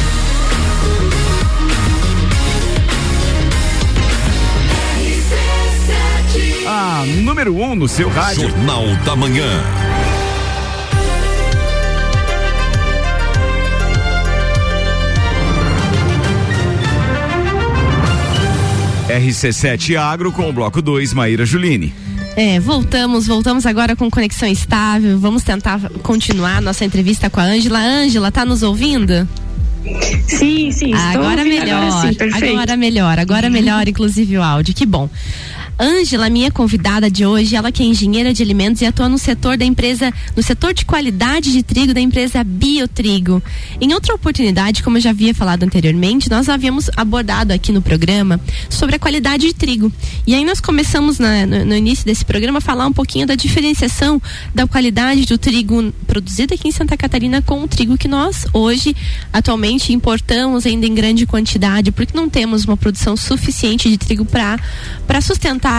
A 6.83 7.05
número 7.05 7.55
1 7.55 7.63
um 7.63 7.75
no 7.75 7.87
seu 7.87 8.09
rádio. 8.09 8.49
Jornal 8.49 8.83
da 9.05 9.15
Manhã. 9.15 9.45
RC7 19.07 19.95
Agro 19.95 20.31
com 20.31 20.49
o 20.49 20.51
bloco 20.51 20.81
2, 20.81 21.13
Maíra 21.13 21.45
Juline. 21.45 21.93
É, 22.35 22.59
voltamos, 22.59 23.27
voltamos 23.27 23.67
agora 23.67 23.95
com 23.95 24.09
conexão 24.09 24.49
estável. 24.49 25.19
Vamos 25.19 25.43
tentar 25.43 25.79
continuar 26.01 26.63
nossa 26.63 26.83
entrevista 26.83 27.29
com 27.29 27.39
a 27.39 27.43
Ângela. 27.43 27.77
Ângela, 27.77 28.31
tá 28.31 28.43
nos 28.43 28.63
ouvindo? 28.63 29.29
Sim, 30.27 30.71
sim, 30.71 30.95
agora 30.95 31.43
melhor. 31.43 31.83
Agora, 31.83 32.39
sim, 32.39 32.47
agora 32.53 32.75
melhor, 32.75 33.19
agora 33.19 33.49
melhor, 33.51 33.87
inclusive 33.87 34.35
o 34.35 34.41
áudio. 34.41 34.73
Que 34.73 34.85
bom. 34.85 35.07
Ângela, 35.81 36.29
minha 36.29 36.51
convidada 36.51 37.09
de 37.09 37.25
hoje, 37.25 37.55
ela 37.55 37.71
que 37.71 37.81
é 37.81 37.85
engenheira 37.87 38.31
de 38.31 38.43
alimentos 38.43 38.83
e 38.83 38.85
atua 38.85 39.09
no 39.09 39.17
setor 39.17 39.57
da 39.57 39.65
empresa, 39.65 40.13
no 40.37 40.43
setor 40.43 40.75
de 40.75 40.85
qualidade 40.85 41.51
de 41.51 41.63
trigo 41.63 41.91
da 41.91 41.99
empresa 41.99 42.43
Biotrigo. 42.43 43.41
Em 43.81 43.91
outra 43.91 44.13
oportunidade, 44.13 44.83
como 44.83 44.97
eu 44.97 45.01
já 45.01 45.09
havia 45.09 45.33
falado 45.33 45.63
anteriormente, 45.63 46.29
nós 46.29 46.47
havíamos 46.49 46.87
abordado 46.95 47.51
aqui 47.51 47.71
no 47.71 47.81
programa 47.81 48.39
sobre 48.69 48.95
a 48.95 48.99
qualidade 48.99 49.47
de 49.47 49.55
trigo. 49.55 49.91
E 50.27 50.35
aí 50.35 50.45
nós 50.45 50.61
começamos 50.61 51.17
na, 51.17 51.47
no, 51.47 51.65
no, 51.65 51.75
início 51.75 52.05
desse 52.05 52.23
programa 52.23 52.59
a 52.59 52.61
falar 52.61 52.85
um 52.85 52.93
pouquinho 52.93 53.25
da 53.25 53.33
diferenciação 53.33 54.21
da 54.53 54.67
qualidade 54.67 55.25
do 55.25 55.37
trigo 55.39 55.91
produzido 56.05 56.53
aqui 56.53 56.67
em 56.67 56.71
Santa 56.71 56.95
Catarina 56.95 57.41
com 57.41 57.63
o 57.63 57.67
trigo 57.67 57.97
que 57.97 58.07
nós 58.07 58.45
hoje 58.53 58.95
atualmente 59.33 59.93
importamos 59.93 60.67
ainda 60.67 60.85
em 60.85 60.93
grande 60.93 61.25
quantidade, 61.25 61.91
porque 61.91 62.15
não 62.15 62.29
temos 62.29 62.65
uma 62.65 62.77
produção 62.77 63.17
suficiente 63.17 63.89
de 63.89 63.97
trigo 63.97 64.25
para 64.25 64.59
para 65.07 65.19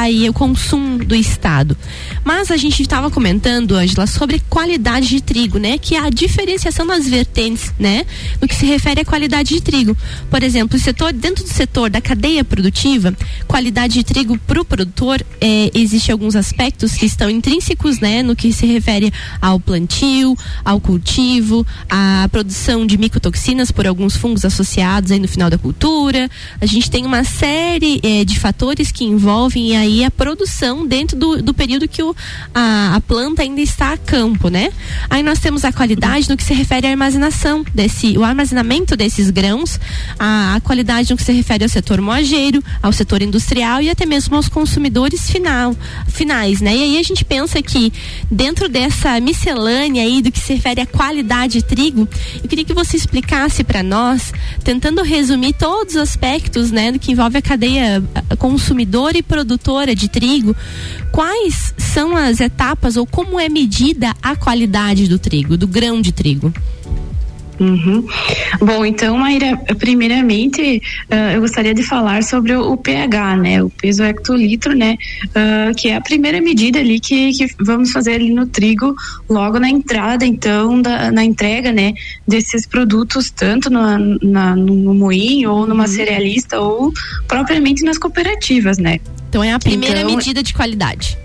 aí 0.01 0.29
o 0.29 0.33
consumo 0.33 1.05
do 1.05 1.15
estado. 1.15 1.77
Mas 2.25 2.51
a 2.51 2.57
gente 2.57 2.81
estava 2.81 3.11
comentando, 3.11 3.75
Angela, 3.75 4.07
sobre 4.07 4.41
qualidade 4.49 5.09
de 5.09 5.21
trigo, 5.21 5.59
né? 5.59 5.77
Que 5.77 5.97
é 5.97 5.99
a 5.99 6.09
diferenciação 6.09 6.87
das 6.87 7.07
vertentes, 7.07 7.73
né? 7.79 8.07
No 8.41 8.49
que 8.49 8.55
se 8.55 8.65
refere 8.65 9.03
à 9.03 9.05
qualidade 9.05 9.51
de 9.51 9.61
trigo. 9.61 9.97
Por 10.31 10.43
exemplo, 10.43 10.79
o 10.79 10.81
setor, 10.81 11.13
dentro 11.13 11.45
do 11.45 11.51
setor 11.51 11.91
da 11.91 12.01
cadeia 12.01 12.43
produtiva, 12.43 13.15
qualidade 13.47 13.95
de 13.95 14.05
trigo 14.05 14.39
para 14.39 14.61
o 14.61 14.65
produtor, 14.65 15.25
é, 15.41 15.71
existe 15.75 16.11
alguns 16.11 16.37
aspectos 16.37 16.95
que 16.95 17.05
estão 17.05 17.29
intrínsecos, 17.29 18.01
né? 18.01 18.23
No 18.23 18.35
que 18.35 18.53
se 18.53 18.65
refere 18.67 19.13
ao 19.41 19.61
plantio, 19.61 20.37
ao 20.65 20.81
cultivo, 20.81 21.67
à 21.91 22.29
produção 22.33 22.87
de 22.87 22.97
micotoxinas 22.97 23.71
por 23.71 23.87
alguns 23.87 24.17
fungos 24.17 24.45
associados 24.45 25.11
aí 25.11 25.19
no 25.19 25.29
final 25.29 25.51
da 25.51 25.59
cultura. 25.59 26.31
A 26.61 26.67
gente 26.67 26.91
tem 26.91 27.05
uma 27.05 27.25
série 27.25 28.01
é, 28.03 28.25
de 28.25 28.39
fatores 28.39 28.91
que 28.91 29.05
envolvem 29.05 29.77
aí 29.83 30.05
a 30.05 30.11
produção 30.11 30.87
dentro 30.87 31.17
do, 31.17 31.43
do 31.43 31.55
período 31.55 31.87
que 31.87 32.03
o, 32.03 32.15
a, 32.55 32.97
a 32.97 33.01
planta 33.01 33.43
ainda 33.43 33.61
está 33.61 33.93
a 33.93 33.97
campo, 33.97 34.49
né? 34.49 34.73
Aí 35.11 35.23
nós 35.23 35.39
temos 35.39 35.65
a 35.65 35.73
qualidade 35.73 36.29
no 36.29 36.37
que 36.37 36.43
se 36.43 36.55
refere 36.55 36.87
à 36.87 36.91
armazenação 36.91 37.65
desse, 37.75 38.17
o 38.17 38.25
armazenamento 38.25 38.97
desses 38.97 39.31
grãos, 39.31 39.79
a, 40.19 40.57
a 40.57 40.61
qualidade 40.61 41.11
no 41.11 41.17
que 41.17 41.23
se 41.23 41.33
refere 41.33 41.65
ao 41.65 41.69
setor 41.69 42.01
moageiro, 42.01 42.63
ao 42.83 42.93
setor 42.93 43.23
industrial 43.23 43.81
e 43.83 43.91
até 43.91 44.07
mesmo 44.07 44.37
aos 44.37 44.49
consumidores 44.49 45.31
final, 45.31 45.77
finais, 46.09 46.61
né? 46.61 46.75
E 46.75 46.83
aí 46.83 46.99
a 46.99 47.03
gente 47.03 47.25
pensa 47.25 47.61
que 47.63 47.93
dentro 48.31 48.69
dessa 48.69 49.19
miscelânea 49.21 50.03
aí 50.03 50.23
do 50.23 50.31
que 50.31 50.39
se 50.39 50.55
refere 50.55 50.81
à 50.81 50.87
qualidade 50.87 51.55
de 51.55 51.65
trigo, 51.65 52.09
eu 52.43 52.49
queria 52.49 52.65
que 52.65 52.73
você 52.73 52.97
explicasse 52.97 53.65
para 53.65 53.83
nós, 53.83 54.33
tentando 54.65 55.03
resumir 55.03 55.53
todos 55.55 55.95
os 55.95 56.01
aspectos, 56.01 56.71
né, 56.71 56.93
do 56.93 56.99
que 56.99 57.13
envolve 57.13 57.37
a 57.37 57.43
cadeia 57.43 58.03
consumidor 58.39 59.17
e 59.17 59.23
produtor 59.23 59.62
produtora 59.63 59.95
de 59.95 60.09
trigo, 60.09 60.57
quais 61.13 61.73
são 61.79 62.17
as 62.17 62.41
etapas 62.41 62.97
ou 62.97 63.07
como 63.07 63.39
é 63.39 63.49
medida 63.49 64.15
a 64.21 64.35
qualidade 64.35 65.09
do 65.09 65.19
trigo, 65.19 65.57
do 65.57 65.69
grão 65.69 66.03
de 66.03 66.13
trigo? 66.13 66.53
Uhum. 67.61 68.05
Bom, 68.61 68.85
então, 68.85 69.17
Maíra, 69.17 69.57
primeiramente, 69.79 70.83
uh, 71.09 71.35
eu 71.35 71.41
gostaria 71.41 71.73
de 71.73 71.83
falar 71.85 72.25
sobre 72.25 72.55
o, 72.55 72.73
o, 72.73 72.77
pH, 72.77 73.37
né? 73.37 73.63
O 73.63 73.71
peso 73.71 74.03
hectolitro, 74.03 74.75
né? 74.75 74.97
Uh, 75.27 75.73
que 75.77 75.89
é 75.89 75.97
a 75.97 76.01
primeira 76.01 76.41
medida 76.41 76.81
ali 76.81 76.99
que, 76.99 77.31
que 77.33 77.47
vamos 77.61 77.93
fazer 77.93 78.15
ali 78.15 78.33
no 78.33 78.47
trigo, 78.47 78.97
logo 79.29 79.61
na 79.61 79.69
entrada, 79.69 80.27
então, 80.27 80.83
da, 80.83 81.13
na 81.13 81.23
entrega, 81.23 81.71
né? 81.71 81.93
Desses 82.27 82.67
produtos, 82.67 83.31
tanto 83.31 83.71
na, 83.71 83.97
na 84.21 84.57
no 84.57 84.93
moinho 84.93 85.53
ou 85.53 85.67
numa 85.67 85.85
uhum. 85.85 85.89
cerealista 85.89 86.59
ou 86.59 86.93
propriamente 87.29 87.85
nas 87.85 87.99
cooperativas, 87.99 88.79
né? 88.79 88.99
Então 89.33 89.43
é 89.43 89.51
a 89.51 89.59
primeira 89.59 90.01
então, 90.01 90.15
medida 90.15 90.43
de 90.43 90.53
qualidade. 90.53 91.17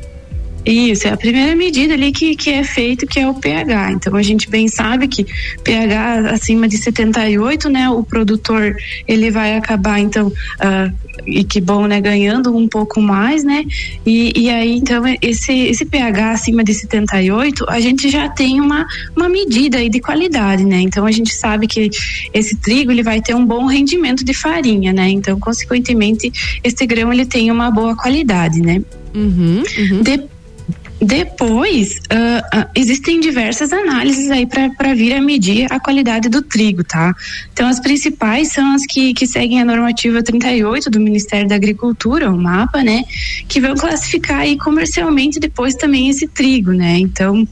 Isso, 0.68 1.08
é 1.08 1.12
a 1.12 1.18
primeira 1.18 1.56
medida 1.56 1.94
ali 1.94 2.12
que, 2.12 2.36
que 2.36 2.50
é 2.50 2.62
feito, 2.62 3.08
que 3.08 3.20
é 3.20 3.28
o 3.28 3.34
pH. 3.34 3.94
Então 3.94 4.16
a 4.16 4.22
gente 4.22 4.50
bem 4.50 4.68
sabe 4.68 5.08
que 5.08 5.26
pH 5.64 6.32
acima 6.32 6.68
de 6.68 6.78
78, 6.78 7.70
né, 7.70 7.90
o 7.90 8.04
produtor 8.04 8.76
ele 9.08 9.32
vai 9.32 9.56
acabar 9.56 9.98
então 10.00 10.28
uh, 10.28 10.94
e 11.26 11.46
que 11.46 11.62
bom, 11.62 11.88
né, 11.88 12.02
ganhando 12.02 12.56
um 12.56 12.68
pouco 12.68 13.00
mais, 13.02 13.46
né? 13.46 13.64
E, 14.06 14.34
e 14.36 14.50
aí 14.50 14.76
então 14.76 15.04
esse 15.22 15.54
esse 15.54 15.86
pH 15.86 16.32
acima 16.32 16.66
de 16.66 16.74
78, 16.74 17.66
a 17.70 17.80
gente 17.80 18.10
já 18.10 18.28
tem 18.28 18.60
uma 18.60 18.86
uma 19.16 19.30
medida 19.30 19.78
aí 19.78 19.90
de 19.90 20.02
qualidade, 20.02 20.66
né? 20.66 20.82
Então 20.82 21.06
a 21.06 21.12
gente 21.12 21.34
sabe 21.34 21.66
que 21.66 21.90
esse 22.34 22.58
trigo 22.58 22.92
ele 22.92 23.04
vai 23.04 23.22
ter 23.22 23.34
um 23.34 23.46
bom 23.46 23.66
rendimento 23.68 24.26
de 24.26 24.34
farinha, 24.34 24.92
né? 24.92 25.10
Então 25.10 25.40
consequentemente 25.40 26.30
esse 26.62 26.86
grão 26.86 27.14
ele 27.14 27.26
tem 27.26 27.50
uma 27.50 27.72
boa 27.72 27.96
qualidade, 27.96 28.60
né? 28.62 28.82
Uhum, 29.16 29.64
uhum. 29.78 30.04
De, 30.04 30.24
depois, 31.02 32.00
uh, 32.12 32.60
uh, 32.60 32.70
existem 32.74 33.20
diversas 33.20 33.72
análises 33.72 34.32
aí 34.32 34.48
para 34.48 34.96
vir 34.96 35.14
a 35.14 35.22
medir 35.22 35.72
a 35.72 35.80
qualidade 35.80 36.28
do 36.28 36.42
trigo, 36.42 36.84
tá? 36.84 37.14
Então, 37.54 37.68
as 37.68 37.80
principais 37.80 38.52
são 38.52 38.74
as 38.74 38.84
que, 38.86 39.14
que 39.14 39.28
seguem 39.28 39.62
a 39.62 39.66
normativa 39.66 40.24
38 40.24 40.90
do 40.90 41.00
Ministério 41.00 41.48
da 41.48 41.56
Agricultura, 41.56 42.32
o 42.32 42.38
MAPA, 42.38 42.84
né? 42.84 43.04
Que 43.48 43.60
vão 43.60 43.76
classificar 43.76 44.40
aí 44.40 44.58
comercialmente 44.58 45.40
depois 45.40 45.76
também 45.76 46.10
esse 46.10 46.28
trigo, 46.28 46.72
né? 46.72 46.98
Então, 46.98 47.48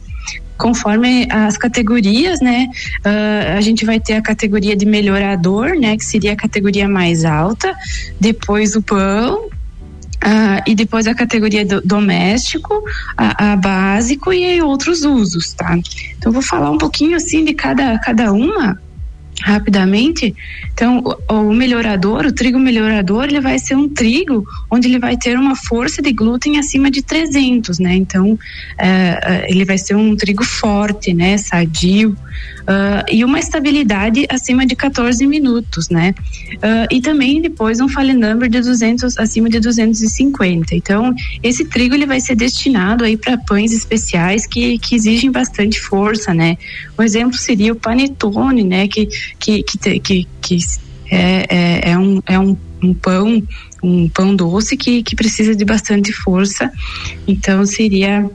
conforme 0.57 1.27
as 1.29 1.55
categorias, 1.55 2.39
né? 2.41 2.67
Uh, 3.05 3.57
a 3.57 3.61
gente 3.61 3.85
vai 3.85 3.99
ter 3.99 4.13
a 4.13 4.21
categoria 4.21 4.75
de 4.75 4.87
melhorador, 4.87 5.75
né? 5.75 5.95
Que 5.97 6.05
seria 6.05 6.33
a 6.33 6.35
categoria 6.35 6.87
mais 6.89 7.23
alta, 7.23 7.75
depois 8.19 8.75
o 8.75 8.81
pão, 8.81 9.49
ah, 10.27 10.63
e 10.65 10.73
depois 10.73 11.05
a 11.05 11.13
categoria 11.13 11.63
do, 11.63 11.81
doméstico, 11.81 12.83
a, 13.15 13.51
a, 13.51 13.55
básico 13.55 14.33
e 14.33 14.59
outros 14.59 15.03
usos, 15.03 15.53
tá? 15.53 15.77
Então 16.17 16.31
vou 16.31 16.41
falar 16.41 16.71
um 16.71 16.79
pouquinho 16.79 17.15
assim 17.15 17.45
de 17.45 17.53
cada, 17.53 17.99
cada 17.99 18.33
uma 18.33 18.75
rapidamente. 19.43 20.33
Então, 20.73 21.03
o, 21.29 21.33
o, 21.33 21.53
melhorador, 21.53 22.25
o 22.25 22.33
trigo 22.33 22.57
melhorador, 22.57 23.25
ele 23.25 23.39
vai 23.39 23.59
ser 23.59 23.75
um 23.75 23.87
trigo 23.87 24.43
onde 24.71 24.87
ele 24.87 24.97
vai 24.97 25.15
ter 25.15 25.37
uma 25.37 25.55
força 25.55 26.01
de 26.01 26.11
glúten 26.11 26.57
acima 26.57 26.89
de 26.89 27.03
300, 27.03 27.77
né? 27.77 27.95
Então, 27.95 28.39
é, 28.79 29.45
ele 29.47 29.63
vai 29.63 29.77
ser 29.77 29.95
um 29.95 30.15
trigo 30.15 30.43
forte, 30.43 31.13
né? 31.13 31.37
Sadio. 31.37 32.17
E 33.11 33.23
uma 33.23 33.39
estabilidade 33.39 34.25
acima 34.29 34.65
de 34.65 34.75
14 34.75 35.25
minutos, 35.27 35.89
né? 35.89 36.13
e 36.91 37.01
também 37.01 37.41
depois 37.41 37.79
um 37.79 37.87
file 37.87 38.13
number 38.13 38.49
de 38.49 38.61
200 38.61 39.17
acima 39.17 39.49
de 39.49 39.59
250. 39.59 40.75
Então, 40.75 41.13
esse 41.43 41.65
trigo 41.65 41.95
ele 41.95 42.05
vai 42.05 42.19
ser 42.19 42.35
destinado 42.35 43.03
aí 43.03 43.17
para 43.17 43.37
pães 43.37 43.71
especiais 43.71 44.47
que, 44.47 44.77
que 44.79 44.95
exigem 44.95 45.31
bastante 45.31 45.79
força, 45.79 46.33
né? 46.33 46.57
Um 46.97 47.03
exemplo 47.03 47.37
seria 47.37 47.73
o 47.73 47.75
panetone, 47.75 48.63
né? 48.63 48.87
Que 48.87 49.07
que 49.39 49.63
que, 49.63 49.99
que, 49.99 50.27
que 50.41 50.57
é, 51.11 51.45
é, 51.49 51.91
é, 51.91 51.97
um, 51.97 52.21
é 52.25 52.39
um, 52.39 52.57
um 52.83 52.93
pão 52.93 53.43
um 53.83 54.09
pão 54.09 54.35
doce 54.35 54.75
que, 54.75 55.03
que 55.03 55.15
precisa 55.15 55.55
de 55.55 55.63
bastante 55.63 56.11
força, 56.11 56.71
então 57.27 57.63
seria 57.65 58.27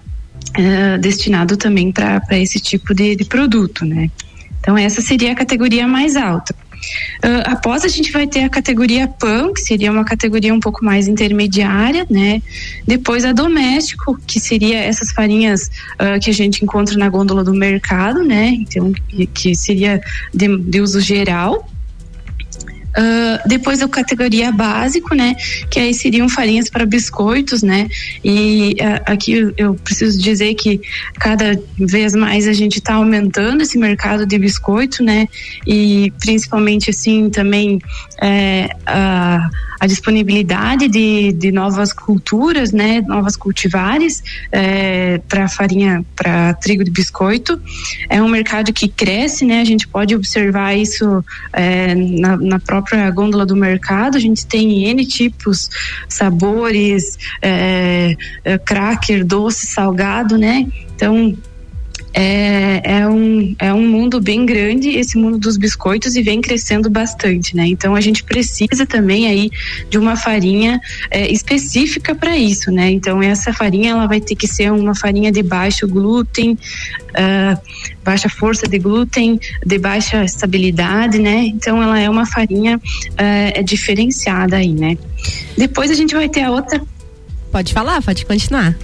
uh, 0.59 0.99
destinado 0.99 1.57
também 1.57 1.93
para 1.93 2.39
esse 2.39 2.59
tipo 2.61 2.95
de, 2.95 3.17
de 3.17 3.25
produto, 3.25 3.85
né? 3.85 4.11
Então 4.61 4.77
essa 4.77 5.01
seria 5.01 5.33
a 5.33 5.35
categoria 5.35 5.87
mais 5.87 6.17
alta. 6.17 6.55
Uh, 7.23 7.45
após 7.45 7.85
a 7.85 7.89
gente 7.89 8.11
vai 8.11 8.27
ter 8.27 8.45
a 8.45 8.49
categoria 8.49 9.07
PAN, 9.07 9.53
que 9.53 9.61
seria 9.61 9.93
uma 9.93 10.05
categoria 10.05 10.55
um 10.55 10.61
pouco 10.61 10.85
mais 10.85 11.09
intermediária, 11.09 12.07
né? 12.09 12.43
Depois 12.87 13.25
a 13.25 13.33
doméstico, 13.33 14.19
que 14.27 14.41
seria 14.41 14.79
essas 14.79 15.13
farinhas 15.13 15.71
uh, 15.95 16.19
que 16.21 16.31
a 16.31 16.35
gente 16.35 16.65
encontra 16.65 16.97
na 16.97 17.09
gôndola 17.09 17.45
do 17.45 17.53
mercado, 17.53 18.23
né? 18.23 18.49
Então, 18.49 18.93
que, 18.93 19.27
que 19.27 19.55
seria 19.55 20.01
de, 20.33 20.57
de 20.57 20.81
uso 20.81 21.01
geral. 21.01 21.69
Uh, 22.91 23.49
depois 23.49 23.81
a 23.81 23.89
categoria 23.89 24.51
básico, 24.51 25.15
né? 25.15 25.37
Que 25.71 25.79
aí 25.79 25.95
seriam 25.95 26.29
farinhas 26.29 26.69
para 26.69 26.85
biscoitos, 26.85 27.63
né? 27.63 27.89
E 28.25 28.75
uh, 28.81 29.13
aqui 29.13 29.53
eu 29.57 29.75
preciso 29.75 30.21
dizer 30.21 30.55
que 30.55 30.81
cada 31.15 31.61
vez 31.79 32.15
mais 32.15 32.49
a 32.49 32.53
gente 32.53 32.79
está 32.79 32.95
aumentando 32.95 33.63
esse 33.63 33.79
mercado 33.79 34.27
de 34.27 34.39
biscoito, 34.39 35.05
né? 35.05 35.29
E 35.67 36.13
principalmente 36.19 36.91
assim 36.91 37.31
também 37.31 37.79
é, 38.21 38.69
a 38.87 39.49
a 39.81 39.87
disponibilidade 39.87 40.89
de, 40.89 41.33
de 41.33 41.51
novas 41.51 41.91
culturas, 41.91 42.71
né, 42.71 43.01
novas 43.01 43.35
cultivares 43.35 44.23
é, 44.53 45.19
para 45.27 45.49
farinha, 45.49 46.05
para 46.15 46.53
trigo 46.55 46.85
de 46.85 46.91
biscoito. 46.91 47.59
É 48.07 48.23
um 48.23 48.29
mercado 48.29 48.75
que 48.75 48.89
cresce, 48.89 49.47
né? 49.47 49.63
A 49.63 49.65
gente 49.65 49.89
pode 49.89 50.15
observar 50.15 50.77
isso 50.77 51.25
é, 51.53 51.95
na, 51.95 52.37
na, 52.37 52.59
própria 52.59 53.11
gôndola 53.11 53.47
do 53.47 53.57
mercado. 53.57 54.17
A 54.17 54.21
gente 54.21 54.47
tem 54.47 54.85
N 54.85 55.03
tipos, 55.07 55.71
sabores, 56.07 57.19
é, 57.41 58.15
é 58.45 58.59
cracker, 58.59 59.25
doce, 59.25 59.67
salgado, 59.67 60.37
né? 60.37 60.67
Então 60.95 61.35
é, 62.13 62.81
é, 62.85 63.09
um, 63.09 63.55
é 63.59 63.73
um 63.73 63.87
mundo 63.87 64.21
bem 64.21 64.45
grande, 64.45 64.91
esse 64.91 65.17
mundo 65.17 65.39
dos 65.39 65.57
biscoitos, 65.57 66.17
e 66.17 66.23
vem 66.23 66.41
crescendo 66.41 66.91
bastante, 66.91 67.55
né? 67.57 67.67
Então 67.67 67.95
a 67.95 68.01
gente 68.01 68.25
precisa 68.25 68.85
também 68.85 69.27
aí 69.27 69.51
de 69.89 69.99
uma 69.99 70.17
farinha 70.17 70.81
é, 71.11 71.31
específica 71.31 72.15
para 72.15 72.37
isso, 72.37 72.71
né? 72.71 72.91
Então 72.91 73.23
essa 73.23 73.53
farinha 73.53 73.93
ela 73.93 74.07
vai 74.07 74.21
ter 74.21 74.35
que 74.35 74.47
ser 74.47 74.73
uma 74.73 74.95
farinha 74.95 75.31
de 75.31 75.43
baixo 75.43 75.87
glúten, 75.87 76.59
uh, 77.11 77.61
baixa 78.05 78.29
força 78.29 78.67
de 78.67 78.79
glúten, 78.79 79.39
de 79.65 79.79
baixa 79.79 80.25
estabilidade, 80.25 81.19
né? 81.19 81.45
Então 81.47 81.83
ela 81.83 81.99
é 81.99 82.09
uma 82.11 82.27
farinha 82.27 82.77
uh, 82.79 83.65
diferenciada 83.65 84.57
aí, 84.57 84.73
né? 84.73 84.99
Depois 85.57 85.91
a 85.91 85.95
gente 85.95 86.15
vai 86.15 86.29
ter 86.29 86.43
a 86.43 86.51
outra. 86.51 86.81
Pode 87.53 87.73
falar, 87.73 88.03
pode 88.03 88.25
continuar. 88.25 88.77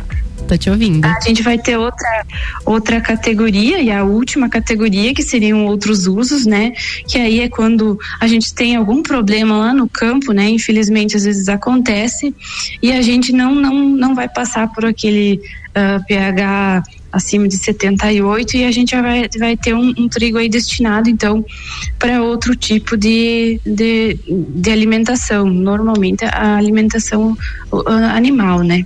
Te 0.58 0.70
ouvindo. 0.70 1.04
A 1.04 1.20
gente 1.20 1.42
vai 1.42 1.58
ter 1.58 1.76
outra, 1.76 2.26
outra 2.64 3.00
categoria 3.00 3.80
e 3.80 3.90
a 3.90 4.04
última 4.04 4.48
categoria 4.48 5.14
que 5.14 5.22
seriam 5.22 5.66
outros 5.66 6.06
usos, 6.06 6.46
né? 6.46 6.72
Que 7.08 7.18
aí 7.18 7.40
é 7.40 7.48
quando 7.48 7.98
a 8.20 8.26
gente 8.26 8.54
tem 8.54 8.76
algum 8.76 9.02
problema 9.02 9.56
lá 9.56 9.74
no 9.74 9.88
campo, 9.88 10.32
né? 10.32 10.48
Infelizmente 10.48 11.16
às 11.16 11.24
vezes 11.24 11.48
acontece 11.48 12.34
e 12.82 12.92
a 12.92 13.00
gente 13.00 13.32
não 13.32 13.54
não 13.54 13.74
não 13.88 14.14
vai 14.14 14.28
passar 14.28 14.68
por 14.72 14.84
aquele 14.84 15.40
uh, 15.70 16.04
pH 16.06 16.82
acima 17.12 17.48
de 17.48 17.56
78 17.56 18.56
e 18.56 18.64
a 18.64 18.70
gente 18.70 18.94
vai, 18.94 19.28
vai 19.38 19.56
ter 19.56 19.74
um, 19.74 19.94
um 19.96 20.08
trigo 20.08 20.38
aí 20.38 20.48
destinado 20.48 21.08
então 21.08 21.44
para 21.98 22.22
outro 22.22 22.54
tipo 22.54 22.96
de, 22.96 23.60
de, 23.64 24.18
de 24.28 24.70
alimentação, 24.70 25.46
normalmente 25.46 26.24
a 26.24 26.56
alimentação 26.56 27.36
animal, 28.12 28.62
né? 28.62 28.84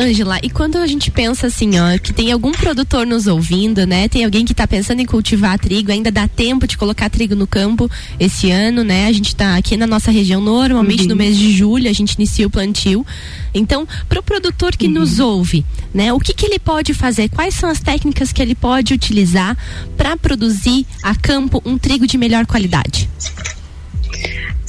Ângela, 0.00 0.38
e 0.42 0.48
quando 0.48 0.78
a 0.78 0.86
gente 0.86 1.10
pensa 1.10 1.48
assim, 1.48 1.78
ó, 1.78 1.98
que 1.98 2.10
tem 2.10 2.32
algum 2.32 2.52
produtor 2.52 3.06
nos 3.06 3.26
ouvindo, 3.26 3.86
né? 3.86 4.08
Tem 4.08 4.24
alguém 4.24 4.46
que 4.46 4.52
está 4.52 4.66
pensando 4.66 5.00
em 5.00 5.04
cultivar 5.04 5.58
trigo, 5.58 5.92
ainda 5.92 6.10
dá 6.10 6.26
tempo 6.26 6.66
de 6.66 6.78
colocar 6.78 7.10
trigo 7.10 7.36
no 7.36 7.46
campo 7.46 7.88
esse 8.18 8.50
ano, 8.50 8.82
né? 8.82 9.08
A 9.08 9.12
gente 9.12 9.28
está 9.28 9.56
aqui 9.56 9.76
na 9.76 9.86
nossa 9.86 10.10
região, 10.10 10.40
normalmente 10.40 11.02
uhum. 11.02 11.10
no 11.10 11.16
mês 11.16 11.36
de 11.36 11.52
julho, 11.52 11.90
a 11.90 11.92
gente 11.92 12.14
inicia 12.14 12.46
o 12.46 12.50
plantio. 12.50 13.04
Então, 13.52 13.86
para 14.08 14.20
o 14.20 14.22
produtor 14.22 14.74
que 14.74 14.86
uhum. 14.86 14.92
nos 14.92 15.18
ouve, 15.18 15.66
né? 15.92 16.10
O 16.14 16.18
que, 16.18 16.32
que 16.32 16.46
ele 16.46 16.58
pode 16.58 16.94
fazer? 16.94 17.28
Quais 17.28 17.54
são 17.54 17.68
as 17.68 17.80
técnicas 17.80 18.32
que 18.32 18.40
ele 18.40 18.54
pode 18.54 18.94
utilizar 18.94 19.54
para 19.98 20.16
produzir 20.16 20.86
a 21.02 21.14
campo 21.14 21.60
um 21.62 21.76
trigo 21.76 22.06
de 22.06 22.16
melhor 22.16 22.46
qualidade? 22.46 23.06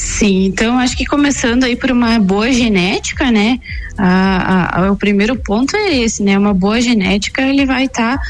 Sim, 0.02 0.46
então 0.46 0.80
acho 0.80 0.98
que 0.98 1.06
começando 1.06 1.64
aí 1.64 1.76
por 1.76 1.92
uma 1.92 2.18
boa 2.18 2.52
genética, 2.52 3.30
né? 3.30 3.60
A, 3.96 4.86
a, 4.86 4.92
o 4.92 4.96
primeiro 4.96 5.36
ponto 5.36 5.78
é 5.78 5.96
esse, 5.96 6.24
né? 6.24 6.36
Uma 6.36 6.56
boa 6.56 6.82
genética, 6.82 7.44
ele 7.44 7.68
vai 7.68 7.86
estar 7.86 8.18
tá, 8.18 8.24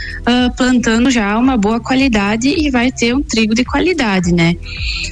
uh, 0.47 0.55
plantando 0.57 1.09
já 1.09 1.37
uma 1.37 1.55
boa 1.55 1.79
qualidade 1.79 2.49
e 2.49 2.69
vai 2.69 2.91
ter 2.91 3.15
um 3.15 3.23
trigo 3.23 3.55
de 3.55 3.63
qualidade, 3.63 4.33
né? 4.33 4.57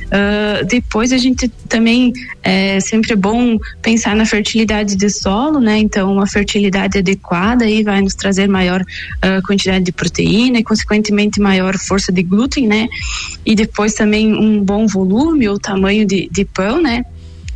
Uh, 0.07 0.65
depois 0.65 1.13
a 1.13 1.17
gente 1.17 1.47
também 1.69 2.11
é 2.43 2.79
sempre 2.81 3.15
bom 3.15 3.57
pensar 3.81 4.13
na 4.13 4.25
fertilidade 4.25 4.97
de 4.97 5.09
solo, 5.09 5.61
né? 5.61 5.77
Então 5.77 6.11
uma 6.11 6.27
fertilidade 6.27 6.97
adequada 6.97 7.63
aí 7.63 7.83
vai 7.83 8.01
nos 8.01 8.15
trazer 8.15 8.49
maior 8.49 8.81
uh, 8.81 9.41
quantidade 9.47 9.85
de 9.85 9.93
proteína 9.93 10.59
e 10.59 10.63
consequentemente 10.63 11.39
maior 11.39 11.77
força 11.77 12.11
de 12.11 12.21
glúten, 12.21 12.67
né? 12.67 12.89
E 13.45 13.55
depois 13.55 13.93
também 13.93 14.33
um 14.33 14.61
bom 14.61 14.87
volume 14.87 15.47
ou 15.47 15.57
tamanho 15.57 16.05
de, 16.05 16.27
de 16.29 16.48
pão, 16.53 16.81
né? 16.81 17.03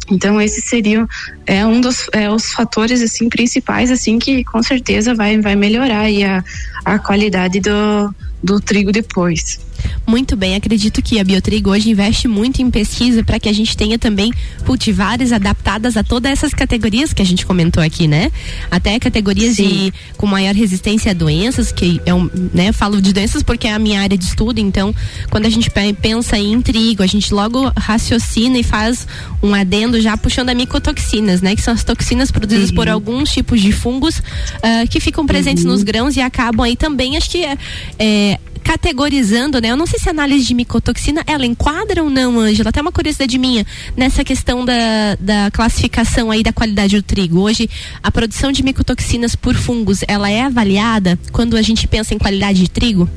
Então 0.10 0.41
esse 0.41 0.62
seria 0.62 1.08
é 1.45 1.65
um 1.65 1.79
dos 1.79 2.08
é, 2.12 2.29
os 2.29 2.51
fatores 2.51 3.01
assim 3.01 3.29
principais 3.29 3.89
assim 3.89 4.19
que 4.19 4.43
com 4.43 4.62
certeza 4.62 5.15
vai 5.15 5.39
vai 5.39 5.56
melhorar 5.56 6.06
a, 6.06 6.43
a 6.84 6.99
qualidade 6.99 7.60
do, 7.60 8.13
do 8.43 8.60
trigo 8.60 8.91
depois. 8.91 9.60
Muito 10.06 10.36
bem, 10.36 10.56
acredito 10.56 11.02
que 11.02 11.19
a 11.19 11.24
Biotrigo 11.24 11.69
hoje 11.69 11.89
investe 11.89 12.28
muito 12.28 12.62
em 12.62 12.69
pesquisa 12.69 13.24
para 13.24 13.39
que 13.39 13.48
a 13.48 13.54
gente 13.54 13.76
tenha 13.76 13.98
também 13.98 14.32
cultivares 14.65 15.32
adaptadas 15.32 15.96
a 15.96 16.04
todas 16.04 16.32
essas 16.32 16.54
categorias 16.54 17.13
que 17.13 17.22
a 17.22 17.26
gente 17.26 17.46
comentou 17.46 17.82
aqui, 17.82 18.08
né? 18.08 18.32
Até 18.69 19.00
categorias 19.00 19.56
de, 19.56 19.93
com 20.17 20.26
maior 20.26 20.54
resistência 20.54 21.12
a 21.12 21.13
doenças, 21.13 21.72
que 21.72 22.02
é 22.06 22.13
né? 22.54 22.69
Eu 22.69 22.74
falo 22.74 23.02
de 23.02 23.13
doenças 23.13 23.43
porque 23.43 23.67
é 23.67 23.74
a 23.74 23.80
minha 23.80 24.02
área 24.02 24.17
de 24.17 24.26
estudo, 24.26 24.60
então 24.60 24.93
quando 25.30 25.46
a 25.46 25.50
gente 25.50 25.69
pensa 26.02 26.38
em 26.38 26.62
trigo, 26.62 27.04
a 27.04 27.08
gente 27.08 27.34
logo 27.34 27.72
raciocina 27.78 28.58
e 28.58 28.63
faz 28.63 29.08
um 29.41 29.54
adendo 29.54 30.00
já 30.02 30.15
puxando 30.17 30.50
a 30.50 30.54
micotoxinas, 30.54 31.41
né? 31.41 31.56
Que 31.56 31.62
são 31.62 31.74
as 31.74 31.84
toxinas 31.84 32.32
produzidas 32.32 32.69
uhum. 32.69 32.76
por 32.76 32.89
alguns 32.89 33.32
tipos 33.32 33.62
de 33.62 33.72
fungos 33.72 34.19
uh, 34.19 34.88
que 34.89 35.00
ficam 35.00 35.26
presentes 35.26 35.63
uhum. 35.63 35.72
nos 35.72 35.84
grãos 35.84 36.15
e 36.15 36.22
acabam 36.22 36.65
aí 36.65 36.76
também, 36.76 37.17
acho 37.17 37.30
que 37.30 37.43
é, 37.43 37.58
é 38.00 38.39
categorizando, 38.73 39.62
né? 39.62 39.69
Eu 39.69 39.77
não 39.77 39.86
sei 39.86 39.99
se 39.99 40.09
a 40.09 40.12
análise 40.12 40.45
de 40.45 40.53
micotoxina 40.55 41.23
ela 41.27 41.45
enquadra 41.45 42.03
ou 42.03 42.09
não, 42.09 42.39
Ângela. 42.39 42.69
Até 42.69 42.81
uma 42.81 42.91
curiosidade 42.91 43.38
minha 43.38 43.65
nessa 43.95 44.23
questão 44.23 44.65
da, 44.65 45.15
da 45.19 45.51
classificação 45.51 46.31
aí 46.31 46.41
da 46.41 46.51
qualidade 46.51 46.95
do 46.95 47.03
trigo. 47.03 47.39
Hoje, 47.39 47.69
a 48.01 48.12
produção 48.12 48.51
de 48.51 48.63
micotoxinas 48.63 49.36
por 49.36 49.53
fungos, 49.53 49.99
ela 50.07 50.29
é 50.29 50.41
avaliada 50.41 51.19
quando 51.31 51.55
a 51.55 51.62
gente 51.62 51.88
pensa 51.88 52.15
em 52.15 52.17
qualidade 52.17 52.62
de 52.62 52.69
trigo? 52.69 53.07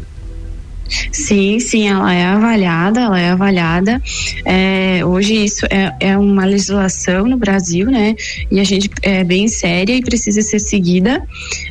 Sim, 1.12 1.58
sim, 1.60 1.88
ela 1.88 2.12
é 2.12 2.24
avaliada, 2.24 3.00
ela 3.00 3.20
é 3.20 3.30
avaliada. 3.30 4.00
É, 4.44 5.04
hoje 5.04 5.44
isso 5.44 5.66
é, 5.70 5.94
é 6.00 6.18
uma 6.18 6.44
legislação 6.44 7.26
no 7.26 7.36
Brasil, 7.36 7.90
né? 7.90 8.14
E 8.50 8.60
a 8.60 8.64
gente 8.64 8.90
é 9.02 9.24
bem 9.24 9.48
séria 9.48 9.94
e 9.94 10.02
precisa 10.02 10.42
ser 10.42 10.58
seguida. 10.58 11.22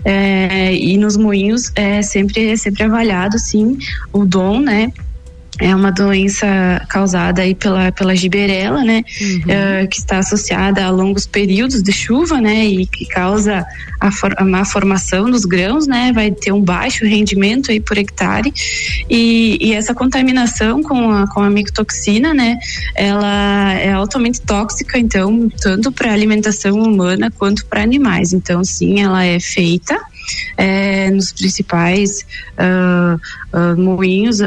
É, 0.04 0.76
e 0.76 0.98
nos 0.98 1.18
moinhos 1.18 1.72
é 1.76 2.02
sempre, 2.02 2.52
é 2.52 2.56
sempre 2.56 2.84
avaliado, 2.84 3.38
sim, 3.40 3.78
o 4.12 4.26
dom, 4.26 4.60
né? 4.60 4.92
É 5.60 5.74
uma 5.74 5.92
doença 5.92 6.46
causada 6.90 7.42
aí 7.42 7.56
pela, 7.56 7.92
pela 7.92 8.16
giberela, 8.16 8.84
né? 8.84 9.04
Uhum. 9.22 9.38
Uh, 9.40 9.88
que 9.90 10.00
está 10.00 10.18
associada 10.20 10.84
a 10.84 10.90
longos 10.90 11.26
períodos 11.26 11.82
de 11.82 11.92
chuva, 11.92 12.42
né? 12.42 12.66
E 12.66 12.86
que 12.86 13.06
causa 13.06 13.66
a, 14.00 14.12
for, 14.12 14.34
a 14.38 14.44
má 14.44 14.66
formação 14.66 15.30
dos 15.30 15.46
grãos, 15.46 15.88
né? 15.88 16.12
Vai 16.14 16.32
ter 16.32 16.52
um 16.52 16.62
baixo 16.62 17.06
rendimento 17.06 17.72
aí 17.72 17.80
por 17.80 17.98
hectare 17.98 18.54
e, 19.10 19.58
e 19.62 19.74
essa 19.74 19.94
contaminação 19.94 20.84
com 20.84 21.10
a, 21.10 21.28
com 21.28 21.42
a 21.42 21.50
micotoxina, 21.50 22.34
né? 22.34 22.58
Ela 22.94 23.74
é 23.74 23.94
altamente 23.94 24.42
tóxica, 24.42 25.00
então, 25.00 25.50
tanto 25.62 25.92
para 25.92 26.12
alimentação 26.12 26.78
humana 26.80 27.32
quanto 27.32 27.66
para 27.66 27.82
animais. 27.82 28.34
Então, 28.34 28.64
sim, 28.64 29.00
ela 29.02 29.24
é 29.24 29.40
feita 29.40 29.98
é, 30.58 31.10
nos 31.12 31.32
principais 31.32 32.26
uh, 32.58 33.16
uh, 33.56 33.80
moinhos 33.80 34.40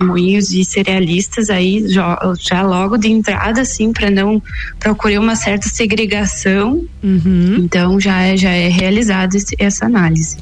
moinhos 0.00 0.52
e 0.52 0.64
cerealistas 0.64 1.50
aí 1.50 1.88
já, 1.88 2.18
já 2.38 2.62
logo 2.62 2.96
de 2.96 3.08
entrada, 3.08 3.62
assim, 3.62 3.92
para 3.92 4.10
não 4.10 4.42
procurar 4.78 5.20
uma 5.20 5.36
certa 5.36 5.68
segregação. 5.68 6.84
Uhum. 7.02 7.56
Então 7.58 7.98
já 7.98 8.22
é, 8.22 8.36
já 8.36 8.50
é 8.50 8.68
realizada 8.68 9.36
essa 9.58 9.86
análise. 9.86 10.36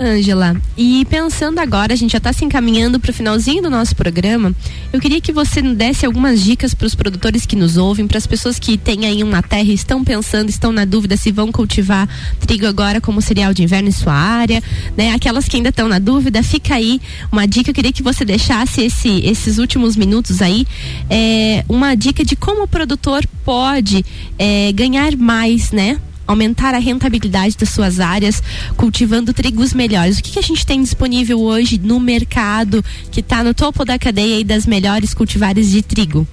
Ângela, 0.00 0.56
e 0.78 1.04
pensando 1.10 1.58
agora, 1.58 1.92
a 1.92 1.96
gente 1.96 2.12
já 2.12 2.16
está 2.18 2.32
se 2.32 2.42
encaminhando 2.42 2.98
para 2.98 3.10
o 3.10 3.14
finalzinho 3.14 3.62
do 3.62 3.68
nosso 3.68 3.94
programa. 3.94 4.54
Eu 4.90 4.98
queria 4.98 5.20
que 5.20 5.30
você 5.30 5.60
desse 5.60 6.06
algumas 6.06 6.42
dicas 6.42 6.72
para 6.72 6.86
os 6.86 6.94
produtores 6.94 7.44
que 7.44 7.54
nos 7.54 7.76
ouvem, 7.76 8.06
para 8.06 8.16
as 8.16 8.26
pessoas 8.26 8.58
que 8.58 8.78
têm 8.78 9.04
aí 9.04 9.22
uma 9.22 9.42
terra 9.42 9.70
estão 9.70 10.02
pensando, 10.02 10.48
estão 10.48 10.72
na 10.72 10.86
dúvida 10.86 11.18
se 11.18 11.30
vão 11.30 11.52
cultivar 11.52 12.08
trigo 12.40 12.66
agora 12.66 12.98
como 12.98 13.20
cereal 13.20 13.52
de 13.52 13.62
inverno 13.62 13.90
em 13.90 13.92
sua 13.92 14.14
área, 14.14 14.62
né? 14.96 15.12
Aquelas 15.12 15.46
que 15.46 15.58
ainda 15.58 15.68
estão 15.68 15.86
na 15.86 15.98
dúvida, 15.98 16.42
fica 16.42 16.76
aí 16.76 16.98
uma 17.30 17.46
dica. 17.46 17.68
Eu 17.68 17.74
queria 17.74 17.92
que 17.92 18.02
você 18.02 18.24
deixasse 18.24 18.80
esse, 18.80 19.20
esses 19.20 19.58
últimos 19.58 19.96
minutos 19.96 20.40
aí, 20.40 20.66
é, 21.10 21.62
uma 21.68 21.94
dica 21.94 22.24
de 22.24 22.36
como 22.36 22.62
o 22.62 22.66
produtor 22.66 23.22
pode 23.44 24.02
é, 24.38 24.72
ganhar 24.72 25.14
mais, 25.14 25.72
né? 25.72 26.00
Aumentar 26.30 26.74
a 26.74 26.78
rentabilidade 26.78 27.56
das 27.56 27.70
suas 27.70 27.98
áreas, 27.98 28.42
cultivando 28.76 29.34
trigos 29.34 29.74
melhores. 29.74 30.18
O 30.18 30.22
que, 30.22 30.32
que 30.32 30.38
a 30.38 30.42
gente 30.42 30.64
tem 30.64 30.80
disponível 30.80 31.40
hoje 31.40 31.78
no 31.78 31.98
mercado 31.98 32.84
que 33.10 33.20
está 33.20 33.42
no 33.42 33.52
topo 33.52 33.84
da 33.84 33.98
cadeia 33.98 34.44
das 34.44 34.64
melhores 34.64 35.12
cultivares 35.12 35.70
de 35.70 35.82
trigo? 35.82 36.26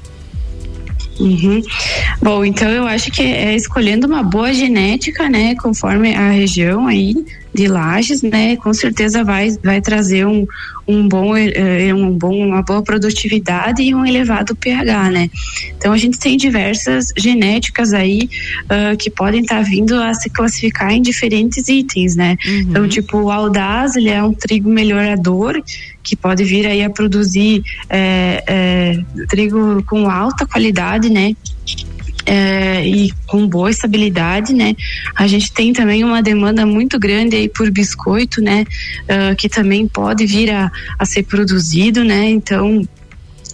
Uhum. 1.20 1.64
Bom, 2.22 2.46
então 2.46 2.70
eu 2.70 2.86
acho 2.86 3.10
que 3.10 3.24
é 3.24 3.56
escolhendo 3.56 4.06
uma 4.06 4.22
boa 4.22 4.54
genética, 4.54 5.28
né, 5.28 5.56
conforme 5.56 6.14
a 6.14 6.30
região 6.30 6.86
aí 6.86 7.16
de 7.58 7.68
lajes, 7.68 8.22
né, 8.22 8.56
com 8.58 8.72
certeza 8.72 9.24
vai, 9.24 9.50
vai 9.64 9.82
trazer 9.82 10.28
um, 10.28 10.46
um 10.88 11.08
bom, 11.08 11.36
eh, 11.36 11.92
um 11.92 12.12
bom, 12.12 12.46
uma 12.46 12.62
boa 12.62 12.84
produtividade 12.84 13.82
e 13.82 13.96
um 13.96 14.06
elevado 14.06 14.56
pH, 14.56 15.10
né. 15.10 15.28
Então 15.76 15.92
a 15.92 15.98
gente 15.98 16.20
tem 16.20 16.38
diversas 16.38 17.08
genéticas 17.18 17.94
aí 17.94 18.30
uh, 18.66 18.96
que 18.96 19.10
podem 19.10 19.42
estar 19.42 19.56
tá 19.56 19.62
vindo 19.64 19.96
a 19.96 20.14
se 20.14 20.30
classificar 20.30 20.92
em 20.92 21.02
diferentes 21.02 21.68
itens, 21.68 22.16
né. 22.16 22.38
Uhum. 22.46 22.60
Então 22.60 22.88
tipo 22.88 23.18
o 23.18 23.32
audaz, 23.32 23.96
ele 23.96 24.10
é 24.10 24.22
um 24.22 24.34
trigo 24.34 24.70
melhorador 24.70 25.60
que 26.04 26.16
pode 26.16 26.44
vir 26.44 26.68
aí 26.68 26.84
a 26.84 26.92
produzir 26.92 27.64
é, 27.90 28.44
é, 28.48 29.26
trigo 29.28 29.84
com 29.84 30.08
alta 30.08 30.46
qualidade, 30.46 31.10
né? 31.10 31.36
É, 32.30 32.86
e 32.86 33.14
com 33.26 33.48
boa 33.48 33.70
estabilidade, 33.70 34.54
né? 34.54 34.76
A 35.16 35.28
gente 35.28 35.50
tem 35.54 35.72
também 35.72 36.04
uma 36.04 36.22
demanda 36.22 36.66
muito 36.66 37.00
grande 37.00 37.38
aí 37.38 37.48
por 37.48 37.72
biscoito, 37.72 38.42
né? 38.42 38.66
Uh, 39.04 39.34
que 39.38 39.48
também 39.48 39.88
pode 39.88 40.26
vir 40.26 40.52
a, 40.52 40.70
a 41.00 41.06
ser 41.06 41.24
produzido, 41.24 42.04
né? 42.04 42.30
Então 42.30 42.86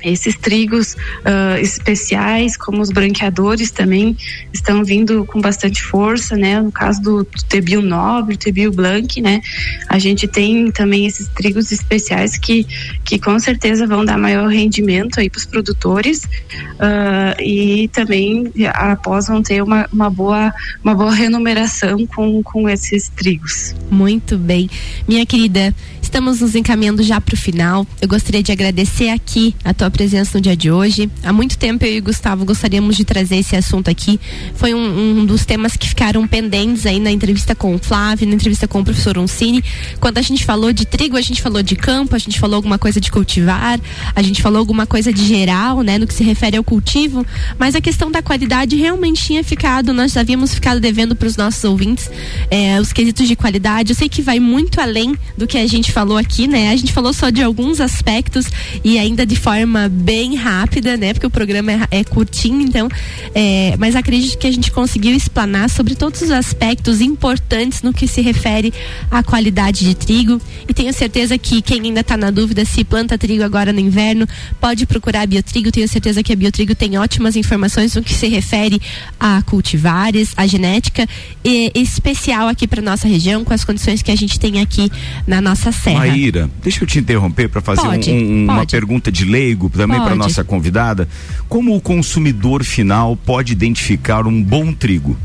esses 0.03 0.35
trigos 0.35 0.93
uh, 0.93 1.57
especiais, 1.59 2.57
como 2.57 2.81
os 2.81 2.89
branqueadores 2.89 3.71
também, 3.71 4.17
estão 4.51 4.83
vindo 4.83 5.25
com 5.25 5.39
bastante 5.39 5.81
força, 5.81 6.35
né? 6.35 6.61
No 6.61 6.71
caso 6.71 7.01
do, 7.01 7.23
do 7.23 7.43
Tebio 7.47 7.81
Nobre, 7.81 8.37
Tebio 8.37 8.71
Blanc, 8.71 9.21
né? 9.21 9.41
A 9.87 9.97
gente 9.99 10.27
tem 10.27 10.71
também 10.71 11.05
esses 11.05 11.27
trigos 11.27 11.71
especiais 11.71 12.37
que, 12.37 12.65
que 13.03 13.19
com 13.19 13.37
certeza 13.39 13.87
vão 13.87 14.03
dar 14.03 14.17
maior 14.17 14.47
rendimento 14.47 15.19
aí 15.19 15.29
para 15.29 15.39
os 15.39 15.45
produtores 15.45 16.23
uh, 16.23 17.41
e 17.41 17.87
também 17.89 18.51
após 18.73 19.27
vão 19.27 19.41
ter 19.41 19.61
uma, 19.61 19.87
uma, 19.91 20.09
boa, 20.09 20.53
uma 20.83 20.95
boa 20.95 21.13
remuneração 21.15 22.05
com, 22.07 22.41
com 22.43 22.69
esses 22.69 23.09
trigos. 23.09 23.75
Muito 23.89 24.37
bem. 24.37 24.69
Minha 25.07 25.25
querida, 25.25 25.73
estamos 26.13 26.41
nos 26.41 26.53
encaminhando 26.53 27.01
já 27.01 27.19
para 27.19 27.33
o 27.33 27.37
final. 27.37 27.87
Eu 27.99 28.07
gostaria 28.07 28.43
de 28.43 28.51
agradecer 28.51 29.09
aqui 29.09 29.55
a 29.63 29.73
tua 29.73 29.89
presença 29.89 30.37
no 30.37 30.41
dia 30.43 30.55
de 30.55 30.69
hoje. 30.69 31.09
Há 31.23 31.33
muito 31.33 31.57
tempo 31.57 31.83
eu 31.83 31.91
e 31.91 31.97
o 31.97 32.03
Gustavo 32.03 32.45
gostaríamos 32.45 32.95
de 32.95 33.03
trazer 33.03 33.37
esse 33.37 33.55
assunto 33.55 33.89
aqui. 33.89 34.19
Foi 34.53 34.75
um, 34.75 35.21
um 35.21 35.25
dos 35.25 35.43
temas 35.43 35.75
que 35.75 35.89
ficaram 35.89 36.27
pendentes 36.27 36.85
aí 36.85 36.99
na 36.99 37.09
entrevista 37.09 37.55
com 37.55 37.73
o 37.73 37.79
Flávio, 37.79 38.27
na 38.27 38.35
entrevista 38.35 38.67
com 38.67 38.81
o 38.81 38.83
professor 38.83 39.17
Uncini. 39.17 39.63
Quando 39.99 40.19
a 40.19 40.21
gente 40.21 40.45
falou 40.45 40.71
de 40.71 40.85
trigo, 40.85 41.17
a 41.17 41.21
gente 41.21 41.41
falou 41.41 41.63
de 41.63 41.75
campo, 41.75 42.15
a 42.15 42.19
gente 42.19 42.39
falou 42.39 42.57
alguma 42.57 42.77
coisa 42.77 43.01
de 43.01 43.11
cultivar, 43.11 43.81
a 44.15 44.21
gente 44.21 44.39
falou 44.39 44.59
alguma 44.59 44.85
coisa 44.85 45.11
de 45.11 45.25
geral, 45.25 45.81
né, 45.81 45.97
no 45.97 46.05
que 46.05 46.13
se 46.13 46.23
refere 46.23 46.55
ao 46.55 46.63
cultivo, 46.63 47.25
mas 47.57 47.73
a 47.73 47.81
questão 47.81 48.11
da 48.11 48.21
qualidade 48.21 48.75
realmente 48.75 49.23
tinha 49.23 49.43
ficado, 49.43 49.91
nós 49.91 50.15
havíamos 50.15 50.53
ficado 50.53 50.79
devendo 50.79 51.15
para 51.15 51.27
os 51.27 51.37
nossos 51.37 51.63
ouvintes 51.63 52.07
eh, 52.51 52.79
os 52.79 52.93
quesitos 52.93 53.27
de 53.27 53.35
qualidade. 53.35 53.93
Eu 53.93 53.95
sei 53.95 54.07
que 54.07 54.21
vai 54.21 54.39
muito 54.39 54.79
além 54.79 55.15
do 55.35 55.47
que 55.47 55.57
a 55.57 55.65
gente 55.65 55.91
falou 55.91 56.02
falou 56.03 56.17
aqui, 56.17 56.49
né? 56.49 56.69
A 56.69 56.75
gente 56.75 56.91
falou 56.91 57.13
só 57.13 57.29
de 57.29 57.41
alguns 57.41 57.79
aspectos 57.79 58.45
e 58.83 58.99
ainda 58.99 59.25
de 59.25 59.37
forma 59.37 59.87
bem 59.87 60.35
rápida, 60.35 60.97
né? 60.97 61.13
Porque 61.13 61.25
o 61.25 61.29
programa 61.29 61.71
é, 61.71 61.79
é 61.91 62.03
curtinho, 62.03 62.59
então. 62.59 62.89
É, 63.33 63.73
mas 63.79 63.95
acredito 63.95 64.37
que 64.37 64.45
a 64.45 64.51
gente 64.51 64.69
conseguiu 64.69 65.15
explanar 65.15 65.69
sobre 65.69 65.95
todos 65.95 66.21
os 66.21 66.29
aspectos 66.29 66.99
importantes 66.99 67.81
no 67.81 67.93
que 67.93 68.05
se 68.05 68.19
refere 68.19 68.73
à 69.09 69.23
qualidade 69.23 69.85
de 69.85 69.95
trigo. 69.95 70.41
E 70.67 70.73
tenho 70.73 70.93
certeza 70.93 71.37
que 71.37 71.61
quem 71.61 71.79
ainda 71.79 72.01
está 72.01 72.17
na 72.17 72.31
dúvida 72.31 72.65
se 72.65 72.83
planta 72.83 73.17
trigo 73.17 73.41
agora 73.41 73.71
no 73.71 73.79
inverno, 73.79 74.27
pode 74.59 74.85
procurar 74.85 75.21
a 75.21 75.25
Biotrigo. 75.25 75.71
Tenho 75.71 75.87
certeza 75.87 76.21
que 76.21 76.33
a 76.33 76.35
Biotrigo 76.35 76.75
tem 76.75 76.97
ótimas 76.97 77.37
informações 77.37 77.95
no 77.95 78.03
que 78.03 78.13
se 78.13 78.27
refere 78.27 78.81
a 79.17 79.41
cultivares, 79.43 80.33
a 80.35 80.45
genética, 80.45 81.07
e 81.45 81.71
especial 81.73 82.49
aqui 82.49 82.67
para 82.67 82.81
nossa 82.81 83.07
região, 83.07 83.45
com 83.45 83.53
as 83.53 83.63
condições 83.63 84.01
que 84.01 84.11
a 84.11 84.17
gente 84.17 84.37
tem 84.37 84.59
aqui 84.59 84.91
na 85.25 85.39
nossa 85.39 85.71
sede. 85.71 85.92
Maíra, 85.93 86.49
deixa 86.61 86.83
eu 86.83 86.87
te 86.87 86.99
interromper 86.99 87.49
para 87.49 87.61
fazer 87.61 87.81
pode, 87.81 88.11
um, 88.11 88.15
um, 88.15 88.43
uma 88.45 88.65
pergunta 88.65 89.11
de 89.11 89.25
leigo 89.25 89.69
também 89.69 89.99
para 89.99 90.15
nossa 90.15 90.43
convidada. 90.43 91.07
Como 91.47 91.75
o 91.75 91.81
consumidor 91.81 92.63
final 92.63 93.15
pode 93.15 93.53
identificar 93.53 94.27
um 94.27 94.41
bom 94.41 94.73
trigo? 94.73 95.17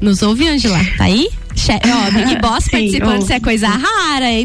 Nos 0.00 0.22
ouve, 0.22 0.46
Angela? 0.48 0.78
Tá 0.96 1.04
aí? 1.04 1.28
Che 1.58 1.72
ó, 1.72 2.10
Big 2.12 2.38
Boss 2.40 2.64
Sim, 2.64 2.70
participando, 2.70 3.22
isso 3.22 3.32
é 3.32 3.40
coisa 3.40 3.68
rara, 3.68 4.30
hein? 4.30 4.44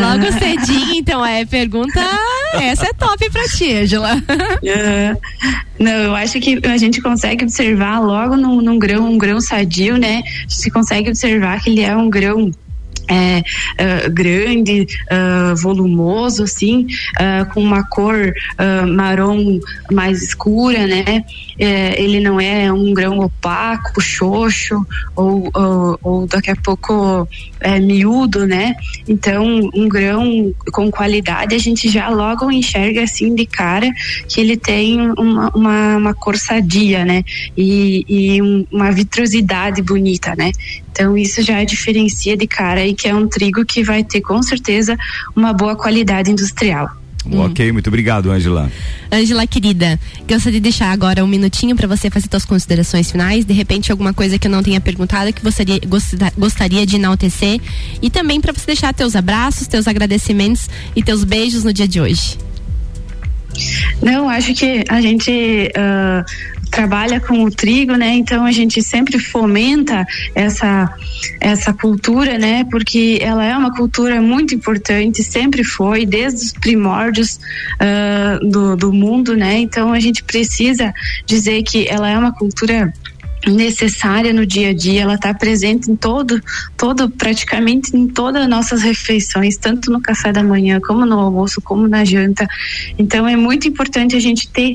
Logo 0.00 0.38
cedinho, 0.38 0.94
então 0.94 1.24
é 1.24 1.44
pergunta. 1.44 2.00
Essa 2.54 2.86
é 2.86 2.92
top 2.94 3.30
pra 3.30 3.44
ti, 3.44 3.70
Angela. 3.74 4.16
Uh, 4.16 5.20
não, 5.78 5.92
eu 5.92 6.14
acho 6.14 6.40
que 6.40 6.58
a 6.66 6.78
gente 6.78 7.02
consegue 7.02 7.44
observar 7.44 8.00
logo 8.00 8.36
num, 8.36 8.62
num 8.62 8.78
grão, 8.78 9.12
um 9.12 9.18
grão 9.18 9.40
sadio, 9.42 9.98
né? 9.98 10.22
A 10.24 10.48
gente 10.48 10.70
consegue 10.70 11.10
observar 11.10 11.60
que 11.60 11.68
ele 11.68 11.82
é 11.82 11.94
um 11.94 12.08
grão 12.08 12.50
é, 13.08 13.38
uh, 13.38 14.10
grande, 14.10 14.86
uh, 15.10 15.56
volumoso, 15.56 16.44
assim, 16.44 16.86
uh, 17.18 17.52
com 17.52 17.60
uma 17.60 17.86
cor 17.88 18.32
marrom 18.94 19.58
mais 19.90 20.22
escura, 20.22 20.86
né? 20.86 21.24
É, 21.58 22.02
ele 22.02 22.20
não 22.20 22.40
é 22.40 22.72
um 22.72 22.92
grão 22.92 23.18
opaco, 23.20 24.00
xoxo, 24.00 24.84
ou, 25.14 25.50
ou, 25.54 25.98
ou 26.02 26.26
daqui 26.26 26.50
a 26.50 26.56
pouco 26.56 27.28
é, 27.60 27.78
miúdo, 27.78 28.46
né? 28.46 28.74
Então, 29.08 29.70
um 29.74 29.88
grão 29.88 30.52
com 30.72 30.90
qualidade, 30.90 31.54
a 31.54 31.58
gente 31.58 31.88
já 31.88 32.08
logo 32.08 32.50
enxerga 32.50 33.02
assim 33.02 33.34
de 33.34 33.46
cara 33.46 33.90
que 34.28 34.40
ele 34.40 34.56
tem 34.56 35.00
uma, 35.12 35.50
uma, 35.54 35.96
uma 35.96 36.14
cor 36.14 36.36
sadia, 36.36 37.04
né? 37.04 37.22
E, 37.56 38.04
e 38.08 38.42
um, 38.42 38.66
uma 38.72 38.90
vitrosidade 38.90 39.80
bonita, 39.82 40.34
né? 40.36 40.50
Então 40.94 41.18
isso 41.18 41.42
já 41.42 41.58
diferencia 41.64 42.36
de 42.36 42.46
cara 42.46 42.86
e 42.86 42.94
que 42.94 43.08
é 43.08 43.14
um 43.14 43.26
trigo 43.26 43.64
que 43.64 43.82
vai 43.82 44.04
ter 44.04 44.20
com 44.20 44.40
certeza 44.40 44.96
uma 45.34 45.52
boa 45.52 45.74
qualidade 45.74 46.30
industrial. 46.30 46.88
Hum. 47.26 47.40
Ok, 47.40 47.72
muito 47.72 47.88
obrigado, 47.88 48.30
Angela. 48.30 48.70
Angela, 49.10 49.44
querida, 49.44 49.98
gostaria 50.28 50.52
de 50.52 50.60
deixar 50.60 50.92
agora 50.92 51.24
um 51.24 51.26
minutinho 51.26 51.74
para 51.74 51.88
você 51.88 52.08
fazer 52.10 52.28
suas 52.30 52.44
considerações 52.44 53.10
finais. 53.10 53.44
De 53.44 53.52
repente, 53.52 53.90
alguma 53.90 54.14
coisa 54.14 54.38
que 54.38 54.46
eu 54.46 54.50
não 54.52 54.62
tenha 54.62 54.80
perguntado 54.80 55.32
que 55.32 55.42
você 55.42 55.64
gostaria 56.38 56.86
de 56.86 56.94
enaltecer. 56.94 57.60
E 58.00 58.08
também 58.08 58.40
para 58.40 58.52
você 58.52 58.66
deixar 58.66 58.94
teus 58.94 59.16
abraços, 59.16 59.66
teus 59.66 59.88
agradecimentos 59.88 60.68
e 60.94 61.02
teus 61.02 61.24
beijos 61.24 61.64
no 61.64 61.72
dia 61.72 61.88
de 61.88 62.00
hoje. 62.00 62.38
Não, 64.02 64.28
acho 64.28 64.54
que 64.54 64.84
a 64.88 65.00
gente 65.00 65.30
uh, 65.76 66.24
trabalha 66.74 67.20
com 67.20 67.44
o 67.44 67.50
trigo, 67.52 67.94
né? 67.94 68.16
Então 68.16 68.44
a 68.44 68.50
gente 68.50 68.82
sempre 68.82 69.16
fomenta 69.20 70.04
essa 70.34 70.92
essa 71.40 71.72
cultura, 71.72 72.36
né? 72.36 72.64
Porque 72.64 73.18
ela 73.22 73.44
é 73.44 73.56
uma 73.56 73.72
cultura 73.72 74.20
muito 74.20 74.56
importante, 74.56 75.22
sempre 75.22 75.62
foi 75.62 76.04
desde 76.04 76.46
os 76.46 76.52
primórdios 76.52 77.38
uh, 77.80 78.50
do, 78.50 78.76
do 78.76 78.92
mundo, 78.92 79.36
né? 79.36 79.58
Então 79.58 79.92
a 79.92 80.00
gente 80.00 80.24
precisa 80.24 80.92
dizer 81.24 81.62
que 81.62 81.86
ela 81.88 82.10
é 82.10 82.18
uma 82.18 82.32
cultura 82.32 82.92
necessária 83.46 84.32
no 84.32 84.44
dia 84.44 84.70
a 84.70 84.74
dia, 84.74 85.02
ela 85.02 85.14
está 85.14 85.32
presente 85.32 85.90
em 85.90 85.94
todo, 85.94 86.40
todo, 86.76 87.10
praticamente 87.10 87.94
em 87.96 88.08
todas 88.08 88.42
as 88.42 88.48
nossas 88.48 88.82
refeições, 88.82 89.56
tanto 89.56 89.92
no 89.92 90.00
café 90.00 90.32
da 90.32 90.42
manhã, 90.42 90.80
como 90.80 91.04
no 91.06 91.18
almoço, 91.20 91.60
como 91.60 91.86
na 91.86 92.04
janta. 92.04 92.48
Então 92.98 93.28
é 93.28 93.36
muito 93.36 93.68
importante 93.68 94.16
a 94.16 94.20
gente 94.20 94.48
ter 94.48 94.74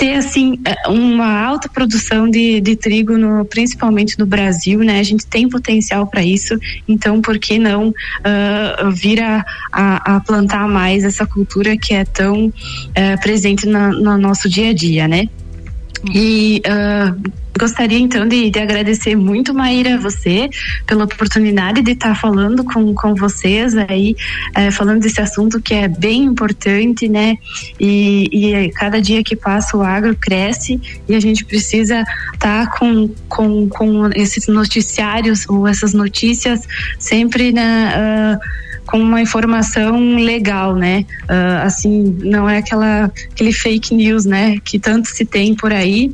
ter 0.00 0.14
assim 0.14 0.58
é, 0.64 0.88
uma 0.88 1.44
alta 1.44 1.68
produção 1.68 2.28
de, 2.28 2.58
de 2.58 2.74
trigo, 2.74 3.18
no, 3.18 3.44
principalmente 3.44 4.18
no 4.18 4.24
Brasil, 4.24 4.78
né? 4.78 4.98
A 4.98 5.02
gente 5.02 5.26
tem 5.26 5.46
potencial 5.46 6.06
para 6.06 6.22
isso, 6.22 6.58
então 6.88 7.20
por 7.20 7.38
que 7.38 7.58
não 7.58 7.88
uh, 7.90 8.90
vir 8.90 9.20
a, 9.20 9.44
a, 9.70 10.16
a, 10.16 10.20
plantar 10.20 10.66
mais 10.66 11.04
essa 11.04 11.26
cultura 11.26 11.76
que 11.76 11.92
é 11.92 12.06
tão 12.06 12.46
uh, 12.46 13.20
presente 13.20 13.66
na, 13.66 13.90
no 13.90 14.16
nosso 14.16 14.48
dia 14.48 14.70
a 14.70 14.72
dia, 14.72 15.06
né? 15.06 15.28
E 16.14 16.62
uh, 16.66 17.30
gostaria 17.58 17.98
então 17.98 18.26
de, 18.26 18.50
de, 18.50 18.58
agradecer 18.58 19.14
muito, 19.14 19.52
Maíra, 19.52 19.98
você, 19.98 20.48
pela 20.86 21.04
oportunidade 21.04 21.82
de 21.82 21.92
estar 21.92 22.14
falando 22.14 22.64
com, 22.64 22.94
com 22.94 23.14
vocês 23.14 23.76
aí, 23.76 24.16
uh, 24.56 24.72
falando 24.72 25.00
desse 25.00 25.20
assunto 25.20 25.60
que 25.60 25.74
é 25.74 25.88
bem 25.88 26.24
importante, 26.24 27.06
né? 27.06 27.36
E, 27.78 28.28
e 28.32 28.70
cada 28.72 29.00
dia 29.00 29.22
que 29.22 29.36
passa 29.36 29.76
o 29.76 29.82
agro 29.82 30.16
cresce 30.16 30.80
e 31.06 31.14
a 31.14 31.20
gente 31.20 31.44
precisa 31.44 32.02
estar 32.32 32.70
com, 32.78 33.10
com, 33.28 33.68
com 33.68 34.08
esses 34.14 34.48
noticiários 34.48 35.46
ou 35.48 35.68
essas 35.68 35.92
notícias 35.92 36.66
sempre 36.98 37.52
na. 37.52 38.38
Uh, 38.38 38.69
com 38.90 38.98
uma 38.98 39.22
informação 39.22 40.16
legal, 40.16 40.74
né? 40.74 41.06
Uh, 41.24 41.64
assim, 41.64 42.18
não 42.22 42.48
é 42.48 42.58
aquela 42.58 43.04
aquele 43.32 43.52
fake 43.52 43.94
news, 43.94 44.24
né? 44.24 44.58
Que 44.64 44.78
tanto 44.78 45.08
se 45.08 45.24
tem 45.24 45.54
por 45.54 45.72
aí. 45.72 46.12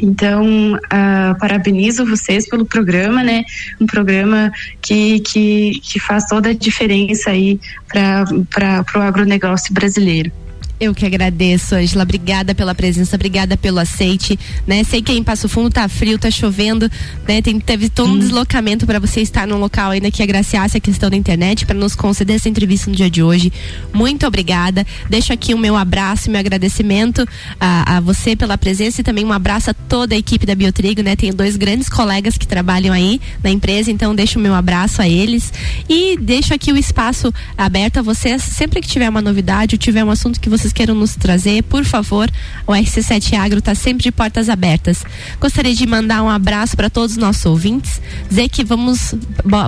Então, 0.00 0.74
uh, 0.74 1.38
parabenizo 1.38 2.04
vocês 2.04 2.48
pelo 2.48 2.66
programa, 2.66 3.22
né? 3.22 3.44
Um 3.80 3.86
programa 3.86 4.52
que, 4.82 5.20
que, 5.20 5.80
que 5.82 5.98
faz 5.98 6.26
toda 6.26 6.50
a 6.50 6.54
diferença 6.54 7.30
aí 7.30 7.58
para 7.88 8.84
o 8.94 8.98
agronegócio 8.98 9.72
brasileiro. 9.72 10.30
Eu 10.78 10.94
que 10.94 11.06
agradeço, 11.06 11.74
Angela. 11.74 12.02
Obrigada 12.02 12.54
pela 12.54 12.74
presença, 12.74 13.16
obrigada 13.16 13.56
pelo 13.56 13.78
aceite, 13.78 14.38
né? 14.66 14.84
Sei 14.84 15.00
que 15.00 15.12
em 15.12 15.22
Passo 15.22 15.48
Fundo 15.48 15.70
tá 15.70 15.88
frio, 15.88 16.18
tá 16.18 16.30
chovendo, 16.30 16.90
né? 17.26 17.40
Tem, 17.40 17.58
teve 17.58 17.88
todo 17.88 18.10
um 18.10 18.12
hum. 18.12 18.18
deslocamento 18.18 18.86
para 18.86 18.98
você 18.98 19.22
estar 19.22 19.46
num 19.46 19.58
local 19.58 19.90
ainda 19.90 20.10
que 20.10 20.22
agraciasse 20.22 20.76
a 20.76 20.80
questão 20.80 21.08
da 21.08 21.16
internet 21.16 21.64
para 21.64 21.74
nos 21.74 21.94
conceder 21.94 22.36
essa 22.36 22.48
entrevista 22.48 22.90
no 22.90 22.96
dia 22.96 23.08
de 23.08 23.22
hoje. 23.22 23.50
Muito 23.92 24.26
obrigada. 24.26 24.86
Deixo 25.08 25.32
aqui 25.32 25.54
o 25.54 25.58
meu 25.58 25.76
abraço, 25.76 26.30
meu 26.30 26.40
agradecimento 26.40 27.26
a, 27.58 27.96
a 27.96 28.00
você 28.00 28.36
pela 28.36 28.58
presença 28.58 29.00
e 29.00 29.04
também 29.04 29.24
um 29.24 29.32
abraço 29.32 29.70
a 29.70 29.74
toda 29.74 30.14
a 30.14 30.18
equipe 30.18 30.44
da 30.44 30.54
Biotrigo, 30.54 31.02
né? 31.02 31.16
Tenho 31.16 31.34
dois 31.34 31.56
grandes 31.56 31.88
colegas 31.88 32.36
que 32.36 32.46
trabalham 32.46 32.92
aí 32.92 33.18
na 33.42 33.50
empresa, 33.50 33.90
então 33.90 34.14
deixo 34.14 34.38
o 34.38 34.42
meu 34.42 34.54
abraço 34.54 35.00
a 35.00 35.08
eles 35.08 35.52
e 35.88 36.18
deixo 36.18 36.52
aqui 36.52 36.70
o 36.70 36.76
espaço 36.76 37.32
aberto 37.56 37.98
a 37.98 38.02
vocês 38.02 38.42
sempre 38.42 38.82
que 38.82 38.88
tiver 38.88 39.08
uma 39.08 39.22
novidade 39.22 39.74
ou 39.74 39.78
tiver 39.78 40.04
um 40.04 40.10
assunto 40.10 40.38
que 40.38 40.50
vocês 40.50 40.65
vocês 40.66 40.72
queiram 40.72 40.94
nos 40.94 41.14
trazer, 41.14 41.62
por 41.62 41.84
favor, 41.84 42.28
o 42.66 42.72
RC7 42.72 43.34
Agro 43.34 43.58
está 43.58 43.74
sempre 43.74 44.02
de 44.02 44.10
portas 44.10 44.48
abertas. 44.48 45.04
Gostaria 45.40 45.74
de 45.74 45.86
mandar 45.86 46.22
um 46.22 46.28
abraço 46.28 46.76
para 46.76 46.90
todos 46.90 47.12
os 47.12 47.16
nossos 47.16 47.44
ouvintes, 47.46 48.00
dizer 48.28 48.48
que 48.48 48.64
vamos, 48.64 49.14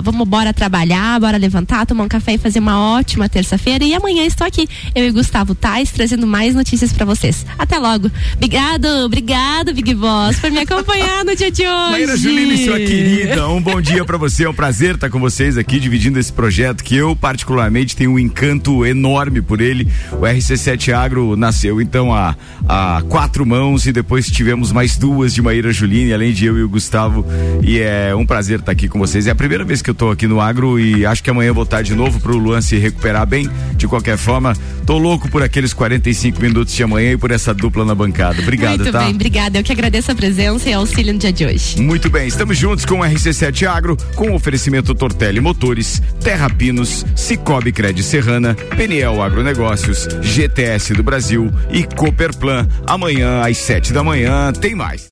vamos 0.03 0.27
bora 0.27 0.53
trabalhar, 0.53 1.19
bora 1.19 1.37
levantar, 1.37 1.85
tomar 1.85 2.03
um 2.03 2.07
café 2.07 2.33
e 2.33 2.37
fazer 2.37 2.59
uma 2.59 2.97
ótima 2.97 3.29
terça-feira. 3.29 3.85
E 3.85 3.93
amanhã 3.93 4.25
estou 4.25 4.45
aqui, 4.45 4.67
eu 4.93 5.05
e 5.05 5.11
Gustavo 5.11 5.55
Tais, 5.55 5.91
trazendo 5.91 6.27
mais 6.27 6.53
notícias 6.53 6.91
para 6.91 7.05
vocês. 7.05 7.45
Até 7.57 7.77
logo. 7.77 8.11
Obrigado, 8.35 8.85
obrigado, 9.05 9.73
Big 9.73 9.93
Boss, 9.93 10.39
por 10.39 10.51
me 10.51 10.59
acompanhar 10.59 11.23
no 11.23 11.35
dia 11.35 11.51
de 11.51 11.61
hoje. 11.61 11.91
Maíra 11.91 12.17
Juline, 12.17 12.65
sua 12.65 12.77
querida, 12.77 13.47
um 13.47 13.61
bom 13.61 13.81
dia 13.81 14.03
para 14.03 14.17
você. 14.17 14.43
É 14.43 14.49
um 14.49 14.53
prazer 14.53 14.95
estar 14.95 15.09
com 15.09 15.19
vocês 15.19 15.57
aqui, 15.57 15.79
dividindo 15.79 16.19
esse 16.19 16.33
projeto 16.33 16.83
que 16.83 16.95
eu, 16.95 17.15
particularmente, 17.15 17.95
tenho 17.95 18.11
um 18.11 18.19
encanto 18.19 18.85
enorme 18.85 19.41
por 19.41 19.61
ele. 19.61 19.87
O 20.11 20.21
RC7 20.21 20.88
Agro 20.91 21.35
nasceu 21.35 21.81
então 21.81 22.13
a, 22.13 22.35
a 22.67 23.03
quatro 23.07 23.45
mãos 23.45 23.85
e 23.85 23.91
depois 23.91 24.27
tivemos 24.27 24.71
mais 24.71 24.97
duas 24.97 25.33
de 25.33 25.41
Maíra 25.41 25.71
Juline, 25.71 26.13
além 26.13 26.33
de 26.33 26.45
eu 26.45 26.57
e 26.57 26.63
o 26.63 26.69
Gustavo. 26.69 27.25
E 27.61 27.79
é 27.79 28.13
um 28.15 28.25
prazer 28.25 28.59
estar 28.59 28.71
aqui 28.71 28.87
com 28.87 28.99
vocês. 28.99 29.27
É 29.27 29.31
a 29.31 29.35
primeira 29.35 29.63
vez 29.63 29.81
que 29.81 29.89
eu 29.89 29.93
estou 29.93 30.11
aqui 30.11 30.27
no 30.27 30.39
Agro 30.39 30.79
e 30.79 31.05
acho 31.05 31.23
que 31.23 31.29
amanhã 31.29 31.53
vou 31.53 31.63
estar 31.63 31.81
de 31.81 31.95
novo 31.95 32.19
para 32.19 32.31
o 32.31 32.37
Luan 32.37 32.61
se 32.61 32.77
recuperar 32.77 33.25
bem. 33.25 33.49
De 33.75 33.87
qualquer 33.87 34.17
forma, 34.17 34.55
tô 34.85 34.97
louco 34.97 35.29
por 35.29 35.43
aqueles 35.43 35.73
45 35.73 36.41
minutos 36.41 36.73
de 36.73 36.83
amanhã 36.83 37.11
e 37.11 37.17
por 37.17 37.31
essa 37.31 37.53
dupla 37.53 37.85
na 37.85 37.95
bancada. 37.95 38.41
Obrigado, 38.41 38.79
Muito 38.79 38.91
tá? 38.91 38.99
bem, 38.99 39.15
obrigada. 39.15 39.59
Eu 39.59 39.63
que 39.63 39.71
agradeço 39.71 40.11
a 40.11 40.15
presença 40.15 40.69
e 40.69 40.73
auxílio 40.73 41.13
no 41.13 41.19
dia 41.19 41.31
de 41.33 41.45
hoje. 41.45 41.81
Muito 41.81 42.09
bem, 42.09 42.27
estamos 42.27 42.57
juntos 42.57 42.85
com 42.85 42.99
o 42.99 43.03
RC7 43.03 43.67
Agro, 43.67 43.97
com 44.15 44.33
oferecimento 44.33 44.93
Tortelli 44.95 45.39
Motores, 45.39 46.01
Terra 46.21 46.49
Pinos, 46.49 47.05
Cicobi 47.15 47.71
Cred 47.71 48.01
Serrana, 48.03 48.55
Peniel 48.75 49.21
Agronegócios, 49.21 50.07
GTS 50.21 50.78
do 50.95 51.03
Brasil 51.03 51.51
e 51.69 51.83
Cooperplan. 51.83 52.67
Amanhã 52.87 53.41
às 53.41 53.57
sete 53.57 53.93
da 53.93 54.03
manhã 54.03 54.51
tem 54.53 54.73
mais. 54.73 55.07